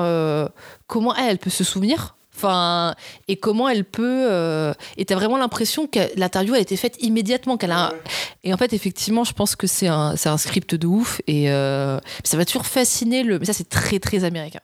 comment 0.86 1.14
elle 1.14 1.38
peut 1.38 1.50
se 1.50 1.64
souvenir 1.64 2.16
Enfin, 2.36 2.94
et 3.28 3.36
comment 3.36 3.68
elle 3.68 3.84
peut. 3.84 4.26
euh, 4.30 4.74
et 4.98 5.06
t'as 5.06 5.14
vraiment 5.14 5.38
l'impression 5.38 5.86
que 5.86 6.00
l'interview 6.16 6.54
a 6.54 6.58
été 6.58 6.76
faite 6.76 6.96
immédiatement, 7.00 7.56
qu'elle 7.56 7.72
a. 7.72 7.94
Et 8.44 8.52
en 8.52 8.56
fait, 8.58 8.72
effectivement, 8.74 9.24
je 9.24 9.32
pense 9.32 9.56
que 9.56 9.66
c'est 9.66 9.88
un, 9.88 10.16
c'est 10.16 10.28
un 10.28 10.36
script 10.36 10.74
de 10.74 10.86
ouf 10.86 11.20
et 11.26 11.50
euh, 11.50 11.98
ça 12.24 12.36
va 12.36 12.44
toujours 12.44 12.66
fasciner 12.66 13.22
le. 13.22 13.38
Mais 13.38 13.46
ça, 13.46 13.54
c'est 13.54 13.68
très 13.68 13.98
très 13.98 14.24
américain. 14.24 14.60